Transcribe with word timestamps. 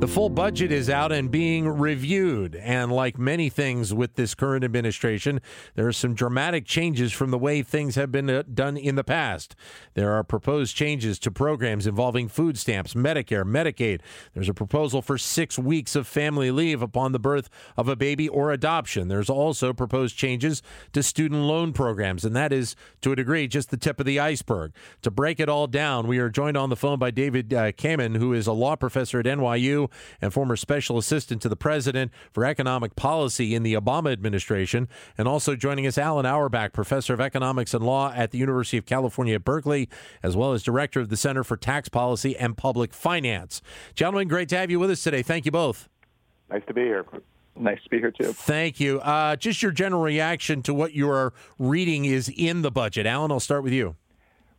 The 0.00 0.08
full 0.08 0.30
budget 0.30 0.72
is 0.72 0.88
out 0.88 1.12
and 1.12 1.30
being 1.30 1.68
reviewed. 1.68 2.56
And 2.56 2.90
like 2.90 3.18
many 3.18 3.50
things 3.50 3.92
with 3.92 4.14
this 4.14 4.34
current 4.34 4.64
administration, 4.64 5.42
there 5.74 5.86
are 5.86 5.92
some 5.92 6.14
dramatic 6.14 6.64
changes 6.64 7.12
from 7.12 7.30
the 7.30 7.36
way 7.36 7.60
things 7.60 7.96
have 7.96 8.10
been 8.10 8.30
uh, 8.30 8.44
done 8.54 8.78
in 8.78 8.94
the 8.94 9.04
past. 9.04 9.54
There 9.92 10.12
are 10.12 10.24
proposed 10.24 10.74
changes 10.74 11.18
to 11.18 11.30
programs 11.30 11.86
involving 11.86 12.28
food 12.28 12.56
stamps, 12.56 12.94
Medicare, 12.94 13.44
Medicaid. 13.44 14.00
There's 14.32 14.48
a 14.48 14.54
proposal 14.54 15.02
for 15.02 15.18
six 15.18 15.58
weeks 15.58 15.94
of 15.94 16.06
family 16.06 16.50
leave 16.50 16.80
upon 16.80 17.12
the 17.12 17.18
birth 17.18 17.50
of 17.76 17.86
a 17.86 17.94
baby 17.94 18.26
or 18.26 18.52
adoption. 18.52 19.08
There's 19.08 19.28
also 19.28 19.74
proposed 19.74 20.16
changes 20.16 20.62
to 20.94 21.02
student 21.02 21.42
loan 21.42 21.74
programs. 21.74 22.24
And 22.24 22.34
that 22.34 22.54
is, 22.54 22.74
to 23.02 23.12
a 23.12 23.16
degree, 23.16 23.46
just 23.46 23.68
the 23.68 23.76
tip 23.76 24.00
of 24.00 24.06
the 24.06 24.18
iceberg. 24.18 24.72
To 25.02 25.10
break 25.10 25.40
it 25.40 25.50
all 25.50 25.66
down, 25.66 26.06
we 26.06 26.20
are 26.20 26.30
joined 26.30 26.56
on 26.56 26.70
the 26.70 26.76
phone 26.76 26.98
by 26.98 27.10
David 27.10 27.52
uh, 27.52 27.72
Kamin, 27.72 28.16
who 28.16 28.32
is 28.32 28.46
a 28.46 28.52
law 28.52 28.76
professor 28.76 29.20
at 29.20 29.26
NYU 29.26 29.89
and 30.20 30.32
former 30.32 30.56
special 30.56 30.98
assistant 30.98 31.42
to 31.42 31.48
the 31.48 31.56
president 31.56 32.10
for 32.32 32.44
economic 32.44 32.96
policy 32.96 33.54
in 33.54 33.62
the 33.62 33.74
Obama 33.74 34.12
administration. 34.12 34.88
And 35.16 35.26
also 35.28 35.56
joining 35.56 35.86
us, 35.86 35.98
Alan 35.98 36.26
Auerbach, 36.26 36.72
professor 36.72 37.14
of 37.14 37.20
economics 37.20 37.74
and 37.74 37.84
law 37.84 38.12
at 38.14 38.30
the 38.30 38.38
University 38.38 38.76
of 38.76 38.86
California 38.86 39.34
at 39.34 39.44
Berkeley, 39.44 39.88
as 40.22 40.36
well 40.36 40.52
as 40.52 40.62
director 40.62 41.00
of 41.00 41.08
the 41.08 41.16
Center 41.16 41.44
for 41.44 41.56
Tax 41.56 41.88
Policy 41.88 42.36
and 42.36 42.56
Public 42.56 42.92
Finance. 42.92 43.62
Gentlemen, 43.94 44.28
great 44.28 44.48
to 44.50 44.56
have 44.56 44.70
you 44.70 44.78
with 44.78 44.90
us 44.90 45.02
today. 45.02 45.22
Thank 45.22 45.44
you 45.44 45.52
both. 45.52 45.88
Nice 46.50 46.62
to 46.66 46.74
be 46.74 46.82
here. 46.82 47.06
Nice 47.56 47.82
to 47.84 47.90
be 47.90 47.98
here 47.98 48.10
too. 48.10 48.32
Thank 48.32 48.80
you. 48.80 49.00
Uh, 49.00 49.36
just 49.36 49.62
your 49.62 49.72
general 49.72 50.02
reaction 50.02 50.62
to 50.62 50.74
what 50.74 50.94
you 50.94 51.10
are 51.10 51.32
reading 51.58 52.04
is 52.04 52.32
in 52.34 52.62
the 52.62 52.70
budget. 52.70 53.06
Alan, 53.06 53.30
I'll 53.30 53.40
start 53.40 53.62
with 53.62 53.72
you. 53.72 53.96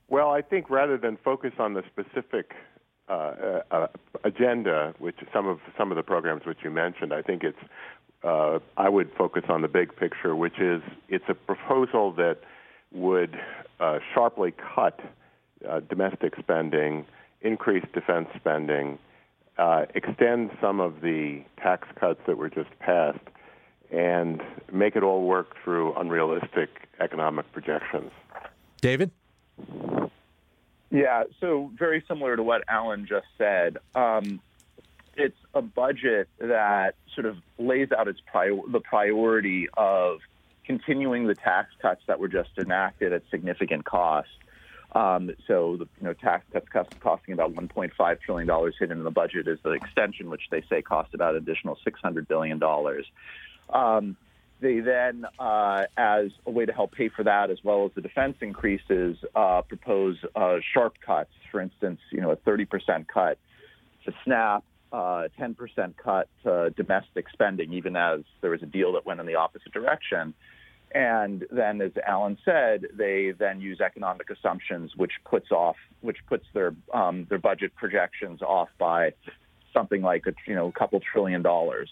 Well, 0.07 0.29
I 0.29 0.41
think 0.41 0.69
rather 0.69 0.97
than 0.97 1.17
focus 1.23 1.53
on 1.57 1.73
the 1.73 1.83
specific 1.89 2.51
uh, 3.11 3.13
uh, 3.13 3.75
uh, 3.75 3.87
agenda, 4.23 4.93
which 4.99 5.17
some 5.33 5.45
of 5.45 5.59
some 5.77 5.91
of 5.91 5.97
the 5.97 6.03
programs 6.03 6.45
which 6.45 6.59
you 6.63 6.71
mentioned, 6.71 7.13
I 7.13 7.21
think 7.21 7.43
it's 7.43 7.57
uh, 8.23 8.59
I 8.77 8.87
would 8.87 9.11
focus 9.17 9.43
on 9.49 9.61
the 9.61 9.67
big 9.67 9.93
picture, 9.97 10.33
which 10.33 10.59
is 10.59 10.81
it's 11.09 11.25
a 11.27 11.33
proposal 11.33 12.13
that 12.13 12.37
would 12.93 13.37
uh, 13.81 13.99
sharply 14.13 14.53
cut 14.75 15.01
domestic 15.89 16.35
spending, 16.39 17.05
increase 17.41 17.83
defense 17.93 18.29
spending, 18.37 18.97
extend 19.93 20.51
some 20.61 20.79
of 20.79 21.01
the 21.01 21.43
tax 21.61 21.89
cuts 21.99 22.21
that 22.27 22.37
were 22.37 22.49
just 22.49 22.69
passed, 22.79 23.19
and 23.91 24.41
make 24.71 24.95
it 24.95 25.03
all 25.03 25.27
work 25.27 25.55
through 25.63 25.93
unrealistic 25.95 26.69
economic 27.01 27.51
projections. 27.51 28.11
David. 28.79 29.11
Yeah, 30.91 31.23
so 31.39 31.71
very 31.73 32.03
similar 32.07 32.35
to 32.35 32.43
what 32.43 32.63
Alan 32.67 33.07
just 33.07 33.27
said. 33.37 33.77
Um, 33.95 34.41
it's 35.15 35.37
a 35.53 35.61
budget 35.61 36.27
that 36.39 36.95
sort 37.15 37.25
of 37.25 37.37
lays 37.57 37.91
out 37.91 38.09
its 38.09 38.19
prior, 38.25 38.57
the 38.67 38.81
priority 38.81 39.67
of 39.75 40.19
continuing 40.65 41.27
the 41.27 41.35
tax 41.35 41.69
cuts 41.81 42.01
that 42.07 42.19
were 42.19 42.27
just 42.27 42.49
enacted 42.57 43.13
at 43.13 43.23
significant 43.31 43.85
cost. 43.85 44.29
Um, 44.93 45.31
so 45.47 45.77
the 45.77 45.87
you 45.99 46.07
know 46.07 46.13
tax 46.13 46.45
cuts 46.51 46.67
cost, 46.67 46.99
costing 46.99 47.33
about 47.33 47.53
1.5 47.53 48.19
trillion 48.19 48.47
dollars 48.47 48.75
hidden 48.77 48.97
in 48.97 49.03
the 49.05 49.11
budget 49.11 49.47
is 49.47 49.59
the 49.63 49.71
extension, 49.71 50.29
which 50.29 50.43
they 50.51 50.61
say 50.69 50.81
cost 50.81 51.13
about 51.13 51.35
additional 51.35 51.77
600 51.85 52.27
billion 52.27 52.59
dollars. 52.59 53.05
Um, 53.69 54.17
they 54.61 54.79
then, 54.79 55.25
uh, 55.39 55.85
as 55.97 56.27
a 56.45 56.51
way 56.51 56.65
to 56.65 56.71
help 56.71 56.91
pay 56.91 57.09
for 57.09 57.23
that, 57.23 57.49
as 57.49 57.57
well 57.63 57.85
as 57.85 57.91
the 57.95 58.01
defense 58.01 58.37
increases, 58.41 59.17
uh, 59.35 59.63
propose 59.63 60.17
uh, 60.35 60.57
sharp 60.73 60.95
cuts. 61.05 61.31
For 61.51 61.59
instance, 61.59 61.99
you 62.11 62.21
know, 62.21 62.31
a 62.31 62.37
30% 62.37 63.07
cut 63.07 63.39
to 64.05 64.13
SNAP, 64.23 64.63
uh, 64.93 65.27
10% 65.39 65.97
cut 65.97 66.29
to 66.43 66.69
domestic 66.77 67.25
spending, 67.33 67.73
even 67.73 67.95
as 67.95 68.21
there 68.41 68.51
was 68.51 68.61
a 68.61 68.67
deal 68.67 68.93
that 68.93 69.05
went 69.05 69.19
in 69.19 69.25
the 69.25 69.35
opposite 69.35 69.73
direction. 69.73 70.33
And 70.93 71.45
then, 71.49 71.81
as 71.81 71.91
Alan 72.05 72.37
said, 72.45 72.85
they 72.93 73.31
then 73.31 73.61
use 73.61 73.81
economic 73.81 74.29
assumptions, 74.29 74.91
which 74.95 75.13
puts 75.25 75.51
off, 75.51 75.77
which 76.01 76.17
puts 76.27 76.45
their 76.53 76.75
um, 76.93 77.25
their 77.29 77.39
budget 77.39 77.73
projections 77.75 78.41
off 78.41 78.67
by 78.77 79.13
something 79.73 80.01
like 80.01 80.27
a 80.27 80.33
you 80.45 80.53
know 80.53 80.67
a 80.67 80.71
couple 80.73 80.99
trillion 80.99 81.41
dollars 81.41 81.89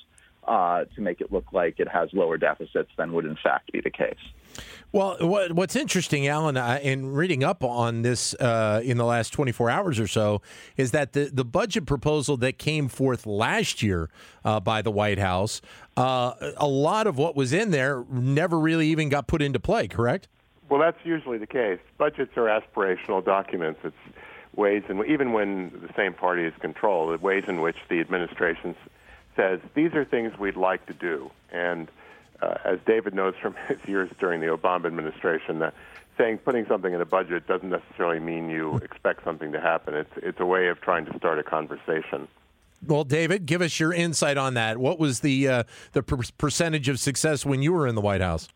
uh, 0.49 0.85
to 0.95 1.01
make 1.01 1.21
it 1.21 1.31
look 1.31 1.45
like 1.53 1.79
it 1.79 1.87
has 1.87 2.09
lower 2.11 2.37
deficits 2.37 2.89
than 2.97 3.13
would 3.13 3.25
in 3.25 3.37
fact 3.41 3.71
be 3.71 3.79
the 3.79 3.91
case. 3.91 4.17
Well, 4.91 5.17
what's 5.21 5.75
interesting, 5.75 6.27
Alan, 6.27 6.57
uh, 6.57 6.79
in 6.81 7.13
reading 7.13 7.43
up 7.43 7.63
on 7.63 8.01
this 8.01 8.33
uh, 8.33 8.81
in 8.83 8.97
the 8.97 9.05
last 9.05 9.29
24 9.31 9.69
hours 9.69 9.99
or 9.99 10.07
so, 10.07 10.41
is 10.75 10.89
that 10.91 11.13
the, 11.13 11.29
the 11.31 11.45
budget 11.45 11.85
proposal 11.85 12.35
that 12.37 12.57
came 12.57 12.87
forth 12.87 13.27
last 13.27 13.83
year 13.83 14.09
uh, 14.43 14.59
by 14.59 14.81
the 14.81 14.89
White 14.89 15.19
House, 15.19 15.61
uh, 15.95 16.33
a 16.57 16.67
lot 16.67 17.05
of 17.05 17.19
what 17.19 17.35
was 17.35 17.53
in 17.53 17.69
there 17.69 18.03
never 18.09 18.59
really 18.59 18.87
even 18.87 19.09
got 19.09 19.27
put 19.27 19.43
into 19.43 19.59
play, 19.59 19.87
correct? 19.87 20.27
Well, 20.67 20.79
that's 20.79 20.97
usually 21.03 21.37
the 21.37 21.47
case. 21.47 21.79
Budgets 21.99 22.35
are 22.35 22.45
aspirational 22.45 23.23
documents. 23.23 23.81
It's 23.83 23.95
ways, 24.55 24.81
and 24.89 25.05
even 25.05 25.33
when 25.33 25.69
the 25.69 25.93
same 25.95 26.15
party 26.15 26.43
is 26.43 26.53
controlled, 26.59 27.19
the 27.19 27.23
ways 27.23 27.43
in 27.47 27.61
which 27.61 27.77
the 27.89 27.99
administration's 27.99 28.75
says 29.35 29.59
these 29.73 29.93
are 29.93 30.05
things 30.05 30.37
we'd 30.37 30.57
like 30.57 30.85
to 30.87 30.93
do. 30.93 31.31
And 31.51 31.87
uh, 32.41 32.55
as 32.63 32.79
David 32.85 33.13
knows 33.13 33.35
from 33.41 33.55
his 33.67 33.77
years 33.87 34.09
during 34.19 34.41
the 34.41 34.47
Obama 34.47 34.85
administration, 34.85 35.59
that 35.59 35.73
saying 36.17 36.39
putting 36.39 36.65
something 36.67 36.93
in 36.93 37.01
a 37.01 37.05
budget 37.05 37.47
doesn't 37.47 37.69
necessarily 37.69 38.19
mean 38.19 38.49
you 38.49 38.75
expect 38.77 39.23
something 39.23 39.51
to 39.53 39.59
happen. 39.59 39.93
It's 39.93 40.11
it's 40.17 40.39
a 40.39 40.45
way 40.45 40.67
of 40.67 40.81
trying 40.81 41.05
to 41.05 41.17
start 41.17 41.39
a 41.39 41.43
conversation. 41.43 42.27
Well, 42.85 43.03
David, 43.03 43.45
give 43.45 43.61
us 43.61 43.79
your 43.79 43.93
insight 43.93 44.37
on 44.37 44.53
that. 44.53 44.77
What 44.77 44.99
was 44.99 45.21
the 45.21 45.47
uh, 45.47 45.63
the 45.93 46.03
per- 46.03 46.17
percentage 46.37 46.89
of 46.89 46.99
success 46.99 47.45
when 47.45 47.61
you 47.61 47.73
were 47.73 47.87
in 47.87 47.95
the 47.95 48.01
White 48.01 48.21
House? 48.21 48.49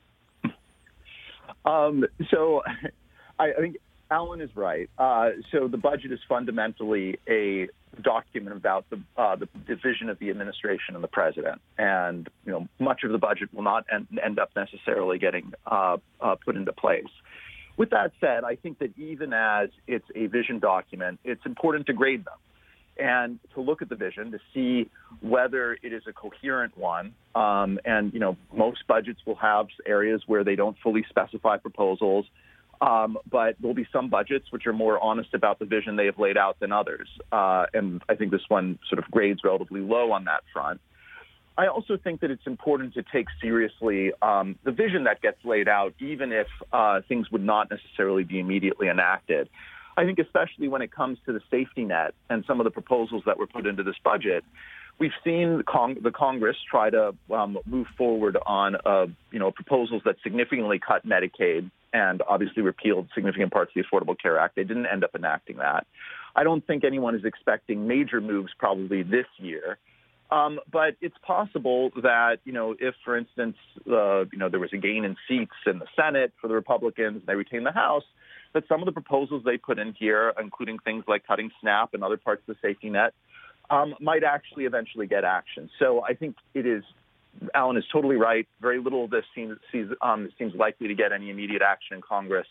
Um, 1.66 2.06
so, 2.30 2.62
I, 3.40 3.52
I 3.52 3.54
think 3.54 3.78
Alan 4.12 4.42
is 4.42 4.56
right. 4.56 4.90
Uh, 4.98 5.30
so 5.52 5.68
the 5.68 5.78
budget 5.78 6.12
is 6.12 6.20
fundamentally 6.28 7.20
a 7.28 7.68
document 8.02 8.56
about 8.56 8.86
the 8.90 9.00
uh, 9.18 9.36
the 9.36 9.48
division 9.68 10.10
of 10.10 10.20
the 10.20 10.30
administration 10.30 10.96
and 10.96 11.04
the 11.04 11.08
president, 11.08 11.62
and 11.78 12.30
you 12.46 12.52
know 12.52 12.68
much 12.80 13.04
of 13.04 13.12
the 13.12 13.18
budget 13.18 13.54
will 13.54 13.64
not 13.64 13.86
end, 13.92 14.08
end 14.24 14.40
up 14.40 14.50
necessarily 14.56 15.18
getting 15.20 15.54
uh, 15.66 15.98
uh, 16.22 16.36
put 16.44 16.56
into 16.56 16.74
place. 16.74 17.04
With 17.78 17.90
that 17.90 18.12
said, 18.20 18.44
I 18.44 18.56
think 18.56 18.80
that 18.80 18.98
even 18.98 19.34
as 19.34 19.70
it's 19.88 20.06
a 20.16 20.28
vision 20.28 20.60
document, 20.60 21.20
it's 21.24 21.46
important 21.46 21.88
to 21.88 21.94
grade 21.94 22.24
them 22.26 22.38
and 22.98 23.40
to 23.56 23.62
look 23.62 23.82
at 23.82 23.90
the 23.90 23.96
vision 23.96 24.32
to 24.32 24.40
see 24.54 24.90
whether 25.22 25.74
it 25.82 25.92
is 25.94 26.04
a 26.08 26.14
coherent 26.14 26.78
one. 26.78 27.16
Um, 27.34 27.80
and 27.86 28.14
you 28.14 28.20
know, 28.20 28.38
most 28.56 28.86
budgets 28.88 29.20
will 29.26 29.36
have 29.36 29.68
areas 29.86 30.22
where 30.28 30.44
they 30.44 30.56
don't 30.56 30.78
fully 30.84 31.04
specify 31.10 31.58
proposals 31.58 32.26
um, 32.82 33.18
but 33.30 33.56
there'll 33.60 33.76
be 33.76 33.88
some 33.92 34.10
budgets 34.10 34.52
which 34.52 34.68
are 34.68 34.74
more 34.74 35.00
honest 35.02 35.34
about 35.34 35.60
the 35.60 35.66
vision 35.66 35.96
they 35.96 36.06
have 36.06 36.20
laid 36.20 36.38
out 36.38 36.60
than 36.60 36.72
others. 36.72 37.08
Uh, 37.32 37.66
and 37.74 38.02
I 38.10 38.16
think 38.16 38.32
this 38.32 38.42
one 38.48 38.80
sort 38.90 39.00
of 39.00 39.10
grades 39.12 39.42
relatively 39.44 39.82
low 39.82 40.12
on 40.12 40.26
that 40.26 40.44
front. 40.52 40.82
I 41.58 41.68
also 41.68 41.98
think 41.98 42.22
that 42.22 42.32
it's 42.32 42.48
important 42.48 42.96
to 42.96 43.04
take 43.04 43.28
seriously 43.40 44.12
um, 44.22 44.58
the 44.64 44.72
vision 44.72 45.04
that 45.04 45.22
gets 45.22 45.38
laid 45.46 45.68
out, 45.68 45.94
even 46.00 46.32
if 46.32 46.48
uh, 46.72 47.02
things 47.08 47.32
would 47.32 47.44
not 47.44 47.70
necessarily 47.70 48.24
be 48.24 48.40
immediately 48.40 48.90
enacted. 48.90 49.50
I 49.96 50.06
think 50.06 50.18
especially 50.18 50.68
when 50.68 50.82
it 50.82 50.92
comes 50.92 51.20
to 51.28 51.34
the 51.34 51.42
safety 51.52 51.86
net 51.86 52.16
and 52.28 52.44
some 52.48 52.60
of 52.60 52.64
the 52.64 52.72
proposals 52.72 53.24
that 53.28 53.38
were 53.38 53.46
put 53.46 53.68
into 53.68 53.84
this 53.84 53.96
budget, 54.04 54.44
we've 54.98 55.12
seen 55.24 55.58
the, 55.58 55.64
Cong- 55.64 56.02
the 56.02 56.12
Congress 56.12 56.58
try 56.70 56.90
to 56.90 57.14
um, 57.32 57.60
move 57.66 57.86
forward 57.98 58.38
on 58.48 58.76
uh, 58.84 59.06
you 59.32 59.38
know 59.38 59.52
proposals 59.52 60.02
that 60.06 60.16
significantly 60.24 60.80
cut 60.80 61.06
Medicaid 61.06 61.70
and 61.94 62.22
obviously 62.28 62.64
repealed 62.64 63.08
significant 63.14 63.54
parts 63.54 63.72
of 63.76 63.84
the 63.84 63.88
Affordable 63.88 64.20
Care 64.20 64.40
Act. 64.40 64.56
They 64.56 64.64
didn't 64.64 64.88
end 64.88 65.04
up 65.04 65.12
enacting 65.16 65.58
that. 65.58 65.86
I 66.36 66.44
don't 66.44 66.66
think 66.66 66.84
anyone 66.84 67.16
is 67.16 67.24
expecting 67.24 67.88
major 67.88 68.20
moves 68.20 68.52
probably 68.58 69.04
this 69.04 69.28
year. 69.38 69.78
Um, 70.32 70.60
but 70.72 70.96
it's 71.00 71.18
possible 71.22 71.92
that 72.02 72.38
you 72.44 72.54
know 72.54 72.76
if, 72.80 72.96
for 73.06 73.16
instance, 73.16 73.56
uh, 73.88 74.26
you 74.26 74.38
know 74.38 74.50
there 74.50 74.60
was 74.60 74.72
a 74.74 74.78
gain 74.78 75.06
in 75.06 75.16
seats 75.28 75.52
in 75.68 75.78
the 75.78 75.86
Senate 75.96 76.34
for 76.42 76.48
the 76.48 76.56
Republicans, 76.56 77.18
and 77.18 77.26
they 77.28 77.36
retain 77.36 77.64
the 77.64 77.72
House, 77.72 78.06
that 78.54 78.64
some 78.68 78.80
of 78.80 78.86
the 78.88 78.92
proposals 78.92 79.44
they 79.46 79.58
put 79.58 79.78
in 79.78 79.94
here, 79.94 80.34
including 80.42 80.80
things 80.80 81.04
like 81.08 81.28
cutting 81.28 81.52
SNAP 81.62 81.94
and 81.94 82.04
other 82.04 82.18
parts 82.18 82.42
of 82.48 82.56
the 82.56 82.68
safety 82.68 82.90
net, 82.90 83.14
um, 83.70 83.94
might 84.00 84.24
actually 84.24 84.66
eventually 84.66 85.06
get 85.06 85.24
action. 85.24 85.70
So 85.78 86.04
I 86.04 86.16
think 86.16 86.36
it 86.56 86.66
is 86.66 86.84
Alan 87.54 87.78
is 87.78 87.84
totally 87.92 88.16
right. 88.16 88.48
Very 88.62 88.80
little 88.80 89.06
of 89.06 89.12
this 89.12 89.26
seems 89.34 89.58
seems, 89.72 89.92
um, 90.02 90.30
seems 90.38 90.54
likely 90.56 90.88
to 90.88 90.96
get 90.96 91.12
any 91.12 91.30
immediate 91.30 91.62
action 91.62 91.96
in 91.96 92.02
Congress, 92.02 92.48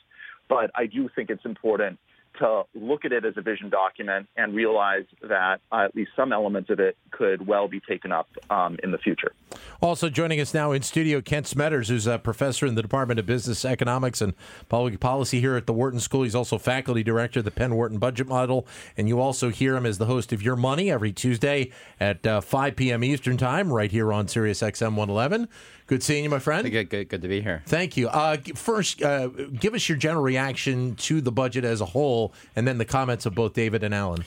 but 0.48 0.70
I 0.74 0.86
do 0.86 1.08
think 1.14 1.30
it's 1.30 1.44
important 1.44 1.98
to 2.38 2.64
look 2.74 3.04
at 3.04 3.12
it 3.12 3.24
as 3.24 3.34
a 3.36 3.42
vision 3.42 3.70
document 3.70 4.28
and 4.36 4.54
realize 4.54 5.04
that 5.22 5.60
uh, 5.70 5.84
at 5.84 5.94
least 5.94 6.10
some 6.16 6.32
elements 6.32 6.70
of 6.70 6.80
it 6.80 6.96
could 7.10 7.46
well 7.46 7.68
be 7.68 7.80
taken 7.80 8.12
up 8.12 8.28
um, 8.50 8.76
in 8.82 8.90
the 8.90 8.98
future. 8.98 9.32
Also 9.80 10.08
joining 10.08 10.40
us 10.40 10.54
now 10.54 10.72
in 10.72 10.82
studio, 10.82 11.20
Kent 11.20 11.46
Smetters, 11.46 11.88
who's 11.88 12.06
a 12.06 12.18
professor 12.18 12.66
in 12.66 12.74
the 12.74 12.82
Department 12.82 13.18
of 13.18 13.26
Business 13.26 13.64
Economics 13.64 14.20
and 14.20 14.34
Public 14.68 15.00
Policy 15.00 15.40
here 15.40 15.56
at 15.56 15.66
the 15.66 15.72
Wharton 15.72 16.00
School. 16.00 16.22
He's 16.22 16.34
also 16.34 16.58
faculty 16.58 17.02
director 17.02 17.40
of 17.40 17.44
the 17.44 17.50
Penn 17.50 17.74
Wharton 17.74 17.98
Budget 17.98 18.28
Model, 18.28 18.66
and 18.96 19.08
you 19.08 19.20
also 19.20 19.50
hear 19.50 19.76
him 19.76 19.86
as 19.86 19.98
the 19.98 20.06
host 20.06 20.32
of 20.32 20.42
Your 20.42 20.56
Money 20.56 20.90
every 20.90 21.12
Tuesday 21.12 21.70
at 21.98 22.26
uh, 22.26 22.40
5 22.40 22.76
p.m. 22.76 23.04
Eastern 23.04 23.36
Time, 23.36 23.72
right 23.72 23.90
here 23.90 24.12
on 24.12 24.28
Sirius 24.28 24.60
XM 24.60 24.94
111. 24.94 25.48
Good 25.92 26.02
seeing 26.02 26.24
you, 26.24 26.30
my 26.30 26.38
friend. 26.38 26.70
Good, 26.70 26.88
good, 26.88 27.08
good 27.08 27.22
to 27.22 27.28
be 27.28 27.42
here. 27.42 27.62
Thank 27.66 27.96
you. 27.96 28.08
Uh, 28.08 28.36
first, 28.54 29.02
uh, 29.02 29.26
give 29.26 29.74
us 29.74 29.88
your 29.88 29.98
general 29.98 30.22
reaction 30.22 30.94
to 30.96 31.20
the 31.20 31.32
budget 31.32 31.64
as 31.64 31.80
a 31.80 31.84
whole, 31.84 32.21
and 32.54 32.68
then 32.68 32.78
the 32.78 32.84
comments 32.84 33.26
of 33.26 33.34
both 33.34 33.54
David 33.54 33.82
and 33.82 33.94
Alan. 33.94 34.24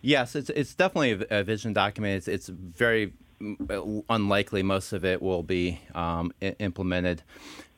Yes, 0.00 0.34
it's 0.34 0.50
it's 0.50 0.74
definitely 0.74 1.26
a 1.30 1.44
vision 1.44 1.72
document. 1.72 2.16
It's, 2.16 2.28
it's 2.28 2.48
very 2.48 3.12
unlikely 4.08 4.62
most 4.62 4.92
of 4.92 5.04
it 5.04 5.20
will 5.20 5.42
be 5.42 5.80
um, 5.94 6.32
implemented. 6.40 7.22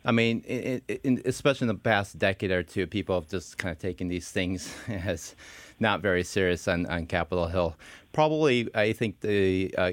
I 0.06 0.12
mean, 0.12 0.40
in, 0.40 1.22
especially 1.24 1.64
in 1.64 1.74
the 1.74 1.80
past 1.80 2.18
decade 2.18 2.50
or 2.50 2.62
two, 2.62 2.86
people 2.86 3.18
have 3.18 3.28
just 3.28 3.56
kind 3.56 3.72
of 3.72 3.78
taken 3.78 4.08
these 4.08 4.30
things 4.30 4.74
as 4.88 5.34
not 5.80 6.00
very 6.00 6.22
serious 6.22 6.68
on, 6.68 6.86
on 6.86 7.06
Capitol 7.06 7.46
Hill. 7.46 7.76
Probably, 8.12 8.68
I 8.74 8.92
think 8.92 9.20
the 9.20 9.74
uh, 9.76 9.92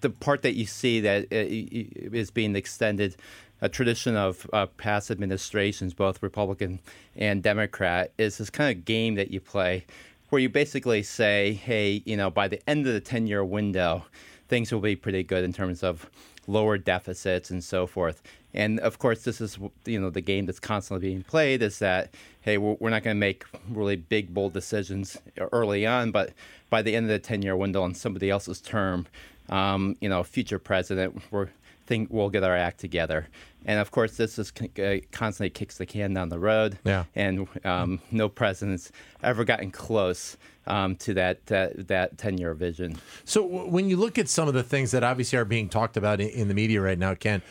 the 0.00 0.10
part 0.10 0.42
that 0.42 0.54
you 0.54 0.66
see 0.66 1.00
that 1.00 1.24
uh, 1.32 2.24
being 2.34 2.56
extended, 2.56 3.16
a 3.60 3.68
tradition 3.68 4.16
of 4.16 4.48
uh, 4.52 4.66
past 4.66 5.10
administrations, 5.10 5.94
both 5.94 6.22
Republican 6.22 6.80
and 7.16 7.42
Democrat, 7.42 8.12
is 8.18 8.38
this 8.38 8.50
kind 8.50 8.76
of 8.76 8.84
game 8.84 9.14
that 9.16 9.30
you 9.30 9.40
play 9.40 9.84
where 10.30 10.40
you 10.40 10.48
basically 10.48 11.02
say, 11.02 11.52
hey, 11.52 12.02
you 12.06 12.16
know, 12.16 12.30
by 12.30 12.48
the 12.48 12.60
end 12.68 12.86
of 12.86 12.92
the 12.92 13.00
10 13.00 13.26
year 13.26 13.44
window, 13.44 14.04
things 14.48 14.72
will 14.72 14.80
be 14.80 14.96
pretty 14.96 15.22
good 15.22 15.44
in 15.44 15.52
terms 15.52 15.82
of 15.82 16.08
lower 16.46 16.78
deficits 16.78 17.50
and 17.50 17.62
so 17.62 17.86
forth. 17.86 18.22
And 18.52 18.80
of 18.80 18.98
course, 18.98 19.22
this 19.22 19.40
is 19.40 19.58
you 19.84 20.00
know 20.00 20.10
the 20.10 20.20
game 20.20 20.46
that's 20.46 20.58
constantly 20.58 21.08
being 21.08 21.22
played 21.22 21.62
is 21.62 21.78
that 21.78 22.12
hey, 22.40 22.58
we're 22.58 22.90
not 22.90 23.02
going 23.02 23.14
to 23.14 23.20
make 23.20 23.44
really 23.68 23.96
big 23.96 24.34
bold 24.34 24.54
decisions 24.54 25.18
early 25.52 25.86
on, 25.86 26.10
but 26.10 26.32
by 26.68 26.82
the 26.82 26.96
end 26.96 27.06
of 27.06 27.10
the 27.10 27.20
ten 27.20 27.42
year 27.42 27.56
window 27.56 27.82
on 27.82 27.94
somebody 27.94 28.28
else's 28.28 28.60
term, 28.60 29.06
um, 29.50 29.96
you 30.00 30.08
know, 30.08 30.24
future 30.24 30.58
president, 30.58 31.22
we're 31.30 31.50
think 31.90 32.08
we'll 32.12 32.30
get 32.30 32.44
our 32.44 32.56
act 32.56 32.78
together. 32.78 33.26
And 33.66 33.78
of 33.78 33.90
course, 33.90 34.16
this 34.16 34.38
is 34.38 34.52
uh, 34.78 34.96
constantly 35.12 35.50
kicks 35.50 35.76
the 35.76 35.86
can 35.86 36.14
down 36.14 36.28
the 36.28 36.38
road. 36.38 36.78
Yeah. 36.84 37.04
And 37.14 37.46
um, 37.64 38.00
no 38.10 38.28
president's 38.28 38.90
ever 39.22 39.44
gotten 39.44 39.70
close 39.70 40.36
um, 40.66 40.96
to 40.96 41.14
that 41.14 41.46
that, 41.46 41.88
that 41.88 42.18
ten 42.18 42.38
year 42.38 42.54
vision. 42.54 42.96
So 43.24 43.44
when 43.44 43.88
you 43.88 43.96
look 43.96 44.18
at 44.18 44.28
some 44.28 44.48
of 44.48 44.54
the 44.54 44.62
things 44.62 44.92
that 44.92 45.04
obviously 45.04 45.38
are 45.38 45.44
being 45.44 45.68
talked 45.68 45.96
about 45.96 46.20
in, 46.20 46.28
in 46.30 46.48
the 46.48 46.54
media 46.54 46.80
right 46.80 46.98
now, 46.98 47.14
Ken, 47.14 47.42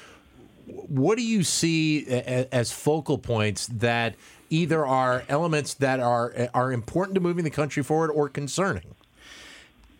what 0.65 1.17
do 1.17 1.23
you 1.23 1.43
see 1.43 2.07
as 2.07 2.71
focal 2.71 3.17
points 3.17 3.67
that 3.67 4.15
either 4.49 4.85
are 4.85 5.23
elements 5.29 5.75
that 5.75 5.99
are 5.99 6.49
are 6.53 6.71
important 6.71 7.15
to 7.15 7.21
moving 7.21 7.43
the 7.43 7.49
country 7.51 7.83
forward 7.83 8.11
or 8.11 8.29
concerning? 8.29 8.95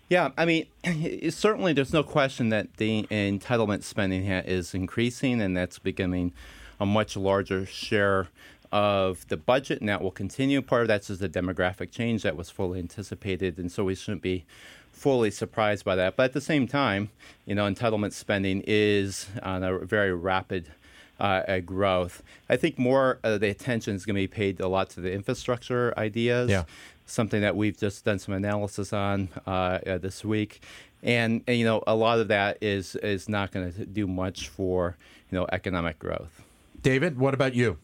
Yeah, 0.09 0.31
I 0.37 0.45
mean, 0.45 0.65
certainly 1.29 1.73
there's 1.73 1.93
no 1.93 2.03
question 2.03 2.49
that 2.49 2.77
the 2.77 3.03
entitlement 3.11 3.83
spending 3.83 4.25
is 4.25 4.73
increasing, 4.73 5.39
and 5.39 5.55
that's 5.55 5.77
becoming 5.77 6.33
a 6.79 6.85
much 6.85 7.15
larger 7.15 7.65
share 7.65 8.27
of 8.71 9.27
the 9.27 9.37
budget, 9.37 9.79
and 9.79 9.89
that 9.89 10.01
will 10.01 10.11
continue. 10.11 10.61
Part 10.63 10.83
of 10.83 10.87
that's 10.87 11.07
just 11.07 11.21
the 11.21 11.29
demographic 11.29 11.91
change 11.91 12.23
that 12.23 12.35
was 12.35 12.49
fully 12.49 12.79
anticipated, 12.79 13.59
and 13.59 13.71
so 13.71 13.83
we 13.83 13.93
shouldn't 13.93 14.23
be 14.23 14.45
fully 14.91 15.29
surprised 15.29 15.85
by 15.85 15.95
that. 15.95 16.15
But 16.15 16.23
at 16.23 16.33
the 16.33 16.41
same 16.41 16.67
time, 16.67 17.09
you 17.45 17.53
know, 17.53 17.71
entitlement 17.71 18.13
spending 18.13 18.63
is 18.65 19.27
on 19.43 19.63
a 19.63 19.77
very 19.77 20.13
rapid 20.13 20.71
uh, 21.19 21.59
growth. 21.59 22.23
I 22.49 22.55
think 22.55 22.79
more 22.79 23.19
of 23.23 23.41
the 23.41 23.49
attention 23.49 23.95
is 23.95 24.05
going 24.05 24.15
to 24.15 24.21
be 24.21 24.27
paid 24.27 24.59
a 24.59 24.67
lot 24.67 24.89
to 24.91 25.01
the 25.01 25.11
infrastructure 25.11 25.93
ideas. 25.97 26.49
Yeah 26.49 26.63
something 27.09 27.41
that 27.41 27.55
we've 27.55 27.77
just 27.77 28.05
done 28.05 28.19
some 28.19 28.33
analysis 28.33 28.93
on 28.93 29.29
uh, 29.47 29.79
uh, 29.85 29.97
this 29.97 30.23
week. 30.23 30.61
And, 31.01 31.43
and, 31.47 31.57
you 31.57 31.65
know, 31.65 31.83
a 31.87 31.95
lot 31.95 32.19
of 32.19 32.27
that 32.27 32.57
is 32.61 32.95
is 32.97 33.29
not 33.29 33.51
going 33.51 33.71
to 33.71 33.85
do 33.85 34.05
much 34.05 34.49
for 34.49 34.97
you 35.31 35.37
know 35.37 35.47
economic 35.51 35.97
growth. 35.99 36.41
David, 36.81 37.17
what 37.17 37.33
about 37.33 37.53
you? 37.53 37.77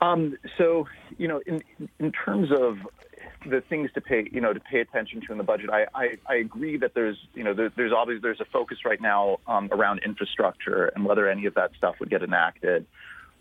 Um, 0.00 0.36
so, 0.58 0.86
you 1.16 1.28
know, 1.28 1.40
in 1.46 1.62
in 1.98 2.12
terms 2.12 2.50
of 2.52 2.78
the 3.46 3.60
things 3.60 3.90
to 3.92 4.00
pay, 4.00 4.28
you 4.30 4.40
know, 4.40 4.52
to 4.52 4.60
pay 4.60 4.80
attention 4.80 5.20
to 5.22 5.32
in 5.32 5.38
the 5.38 5.44
budget, 5.44 5.70
I, 5.70 5.86
I, 5.94 6.16
I 6.26 6.34
agree 6.36 6.76
that 6.78 6.94
there's, 6.94 7.16
you 7.34 7.44
know, 7.44 7.54
there, 7.54 7.70
there's 7.76 7.92
obviously 7.92 8.20
there's 8.20 8.40
a 8.40 8.46
focus 8.46 8.78
right 8.84 9.00
now 9.00 9.38
um, 9.46 9.68
around 9.70 10.00
infrastructure 10.04 10.86
and 10.86 11.04
whether 11.04 11.28
any 11.28 11.46
of 11.46 11.54
that 11.54 11.72
stuff 11.76 11.96
would 12.00 12.10
get 12.10 12.22
enacted. 12.22 12.86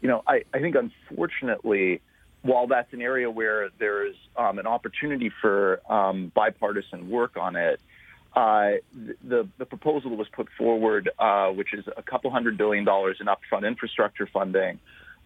You 0.01 0.09
know, 0.09 0.23
I, 0.27 0.43
I 0.53 0.59
think 0.59 0.75
unfortunately, 0.75 2.01
while 2.43 2.67
that's 2.67 2.91
an 2.93 3.01
area 3.01 3.31
where 3.31 3.69
there's 3.79 4.15
um, 4.37 4.59
an 4.59 4.67
opportunity 4.67 5.31
for 5.41 5.81
um, 5.91 6.31
bipartisan 6.35 7.09
work 7.09 7.37
on 7.37 7.55
it, 7.55 7.79
uh, 8.35 8.73
the 9.23 9.47
the 9.57 9.65
proposal 9.65 10.15
was 10.17 10.27
put 10.33 10.47
forward, 10.57 11.09
uh, 11.19 11.49
which 11.49 11.73
is 11.73 11.85
a 11.95 12.03
couple 12.03 12.31
hundred 12.31 12.57
billion 12.57 12.83
dollars 12.83 13.17
in 13.19 13.27
upfront 13.27 13.65
infrastructure 13.65 14.27
funding, 14.31 14.79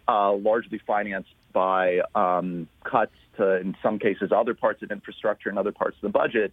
uh, 0.06 0.32
largely 0.32 0.78
financed 0.86 1.30
by 1.52 2.00
um, 2.14 2.68
cuts 2.84 3.12
to, 3.36 3.56
in 3.56 3.74
some 3.82 3.98
cases, 3.98 4.30
other 4.30 4.54
parts 4.54 4.82
of 4.82 4.90
infrastructure 4.90 5.48
and 5.48 5.58
other 5.58 5.72
parts 5.72 5.96
of 5.96 6.02
the 6.02 6.18
budget, 6.18 6.52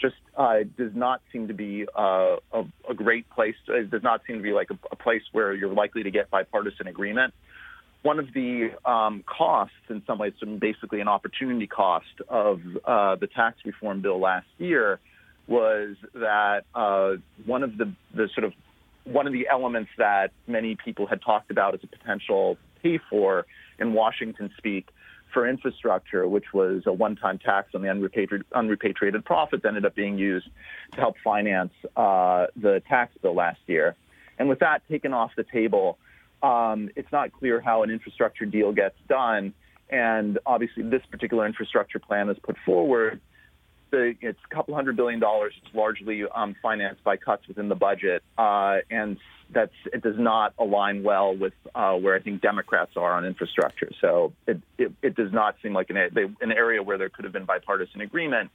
just 0.00 0.14
uh, 0.36 0.58
does 0.76 0.94
not 0.94 1.20
seem 1.32 1.48
to 1.48 1.54
be 1.54 1.84
uh, 1.96 2.36
a, 2.52 2.64
a, 2.88 2.94
great 2.94 3.28
place. 3.30 3.56
It 3.66 3.90
does 3.90 4.04
not 4.04 4.22
seem 4.26 4.36
to 4.36 4.42
be 4.42 4.52
like 4.52 4.70
a, 4.70 4.78
a 4.92 4.96
place 4.96 5.22
where 5.32 5.52
you're 5.52 5.74
likely 5.74 6.04
to 6.04 6.10
get 6.12 6.30
bipartisan 6.30 6.86
agreement 6.86 7.34
one 8.02 8.18
of 8.18 8.32
the 8.32 8.70
um, 8.84 9.24
costs, 9.26 9.74
in 9.88 10.02
some 10.06 10.18
ways, 10.18 10.32
basically 10.58 11.00
an 11.00 11.08
opportunity 11.08 11.66
cost 11.66 12.06
of 12.28 12.60
uh, 12.84 13.16
the 13.16 13.26
tax 13.26 13.58
reform 13.64 14.00
bill 14.02 14.20
last 14.20 14.46
year, 14.58 15.00
was 15.46 15.96
that 16.14 16.64
uh, 16.74 17.14
one 17.46 17.62
of 17.62 17.76
the, 17.76 17.92
the 18.14 18.28
sort 18.34 18.44
of 18.44 18.52
one 19.04 19.26
of 19.26 19.32
the 19.32 19.48
elements 19.50 19.90
that 19.96 20.32
many 20.46 20.76
people 20.84 21.06
had 21.06 21.22
talked 21.22 21.50
about 21.50 21.74
as 21.74 21.80
a 21.82 21.86
potential 21.86 22.58
pay 22.82 23.00
for 23.08 23.46
in 23.78 23.94
Washington 23.94 24.50
speak 24.58 24.88
for 25.32 25.48
infrastructure, 25.48 26.26
which 26.26 26.52
was 26.52 26.82
a 26.86 26.92
one-time 26.92 27.38
tax 27.38 27.70
on 27.74 27.82
the 27.82 27.88
unrepatriated, 27.88 28.46
unrepatriated 28.54 29.24
profit, 29.24 29.62
that 29.62 29.68
ended 29.68 29.86
up 29.86 29.94
being 29.94 30.18
used 30.18 30.48
to 30.92 31.00
help 31.00 31.16
finance 31.24 31.72
uh, 31.96 32.46
the 32.56 32.82
tax 32.88 33.12
bill 33.22 33.34
last 33.34 33.60
year. 33.66 33.96
And 34.38 34.48
with 34.48 34.60
that 34.60 34.82
taken 34.88 35.12
off 35.12 35.32
the 35.36 35.44
table, 35.44 35.98
um, 36.42 36.90
it's 36.96 37.10
not 37.12 37.32
clear 37.32 37.60
how 37.60 37.82
an 37.82 37.90
infrastructure 37.90 38.44
deal 38.44 38.72
gets 38.72 38.96
done. 39.08 39.54
And 39.90 40.38
obviously, 40.44 40.82
this 40.82 41.02
particular 41.10 41.46
infrastructure 41.46 41.98
plan 41.98 42.28
is 42.28 42.36
put 42.42 42.56
forward. 42.64 43.20
The, 43.90 44.14
it's 44.20 44.38
a 44.50 44.54
couple 44.54 44.74
hundred 44.74 44.96
billion 44.96 45.18
dollars. 45.18 45.54
It's 45.64 45.74
largely 45.74 46.24
um, 46.24 46.54
financed 46.60 47.02
by 47.02 47.16
cuts 47.16 47.48
within 47.48 47.70
the 47.70 47.74
budget, 47.74 48.22
uh, 48.36 48.78
and 48.90 49.16
that's 49.50 49.72
it 49.94 50.02
does 50.02 50.18
not 50.18 50.52
align 50.58 51.02
well 51.02 51.34
with 51.34 51.54
uh, 51.74 51.94
where 51.94 52.14
I 52.14 52.20
think 52.20 52.42
Democrats 52.42 52.92
are 52.96 53.14
on 53.14 53.24
infrastructure. 53.24 53.88
So 53.98 54.34
it, 54.46 54.60
it, 54.76 54.92
it 55.02 55.14
does 55.16 55.32
not 55.32 55.56
seem 55.62 55.72
like 55.72 55.88
an, 55.88 55.96
an 55.96 56.52
area 56.52 56.82
where 56.82 56.98
there 56.98 57.08
could 57.08 57.24
have 57.24 57.32
been 57.32 57.46
bipartisan 57.46 58.02
agreement 58.02 58.50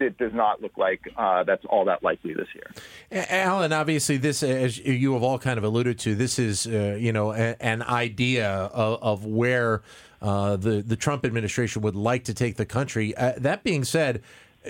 it 0.00 0.18
does 0.18 0.32
not 0.32 0.60
look 0.60 0.76
like 0.76 1.00
uh, 1.16 1.44
that's 1.44 1.64
all 1.66 1.84
that 1.86 2.02
likely 2.02 2.34
this 2.34 2.48
year. 2.54 3.26
Alan, 3.30 3.72
obviously, 3.72 4.16
this, 4.16 4.42
as 4.42 4.78
you 4.78 5.12
have 5.14 5.22
all 5.22 5.38
kind 5.38 5.58
of 5.58 5.64
alluded 5.64 5.98
to, 6.00 6.14
this 6.14 6.38
is 6.38 6.66
uh, 6.66 6.96
you 6.98 7.12
know 7.12 7.32
a, 7.32 7.56
an 7.60 7.82
idea 7.82 8.48
of, 8.48 9.02
of 9.02 9.24
where 9.24 9.82
uh, 10.20 10.56
the 10.56 10.82
the 10.82 10.96
Trump 10.96 11.24
administration 11.24 11.82
would 11.82 11.96
like 11.96 12.24
to 12.24 12.34
take 12.34 12.56
the 12.56 12.66
country. 12.66 13.16
Uh, 13.16 13.32
that 13.36 13.62
being 13.62 13.84
said 13.84 14.22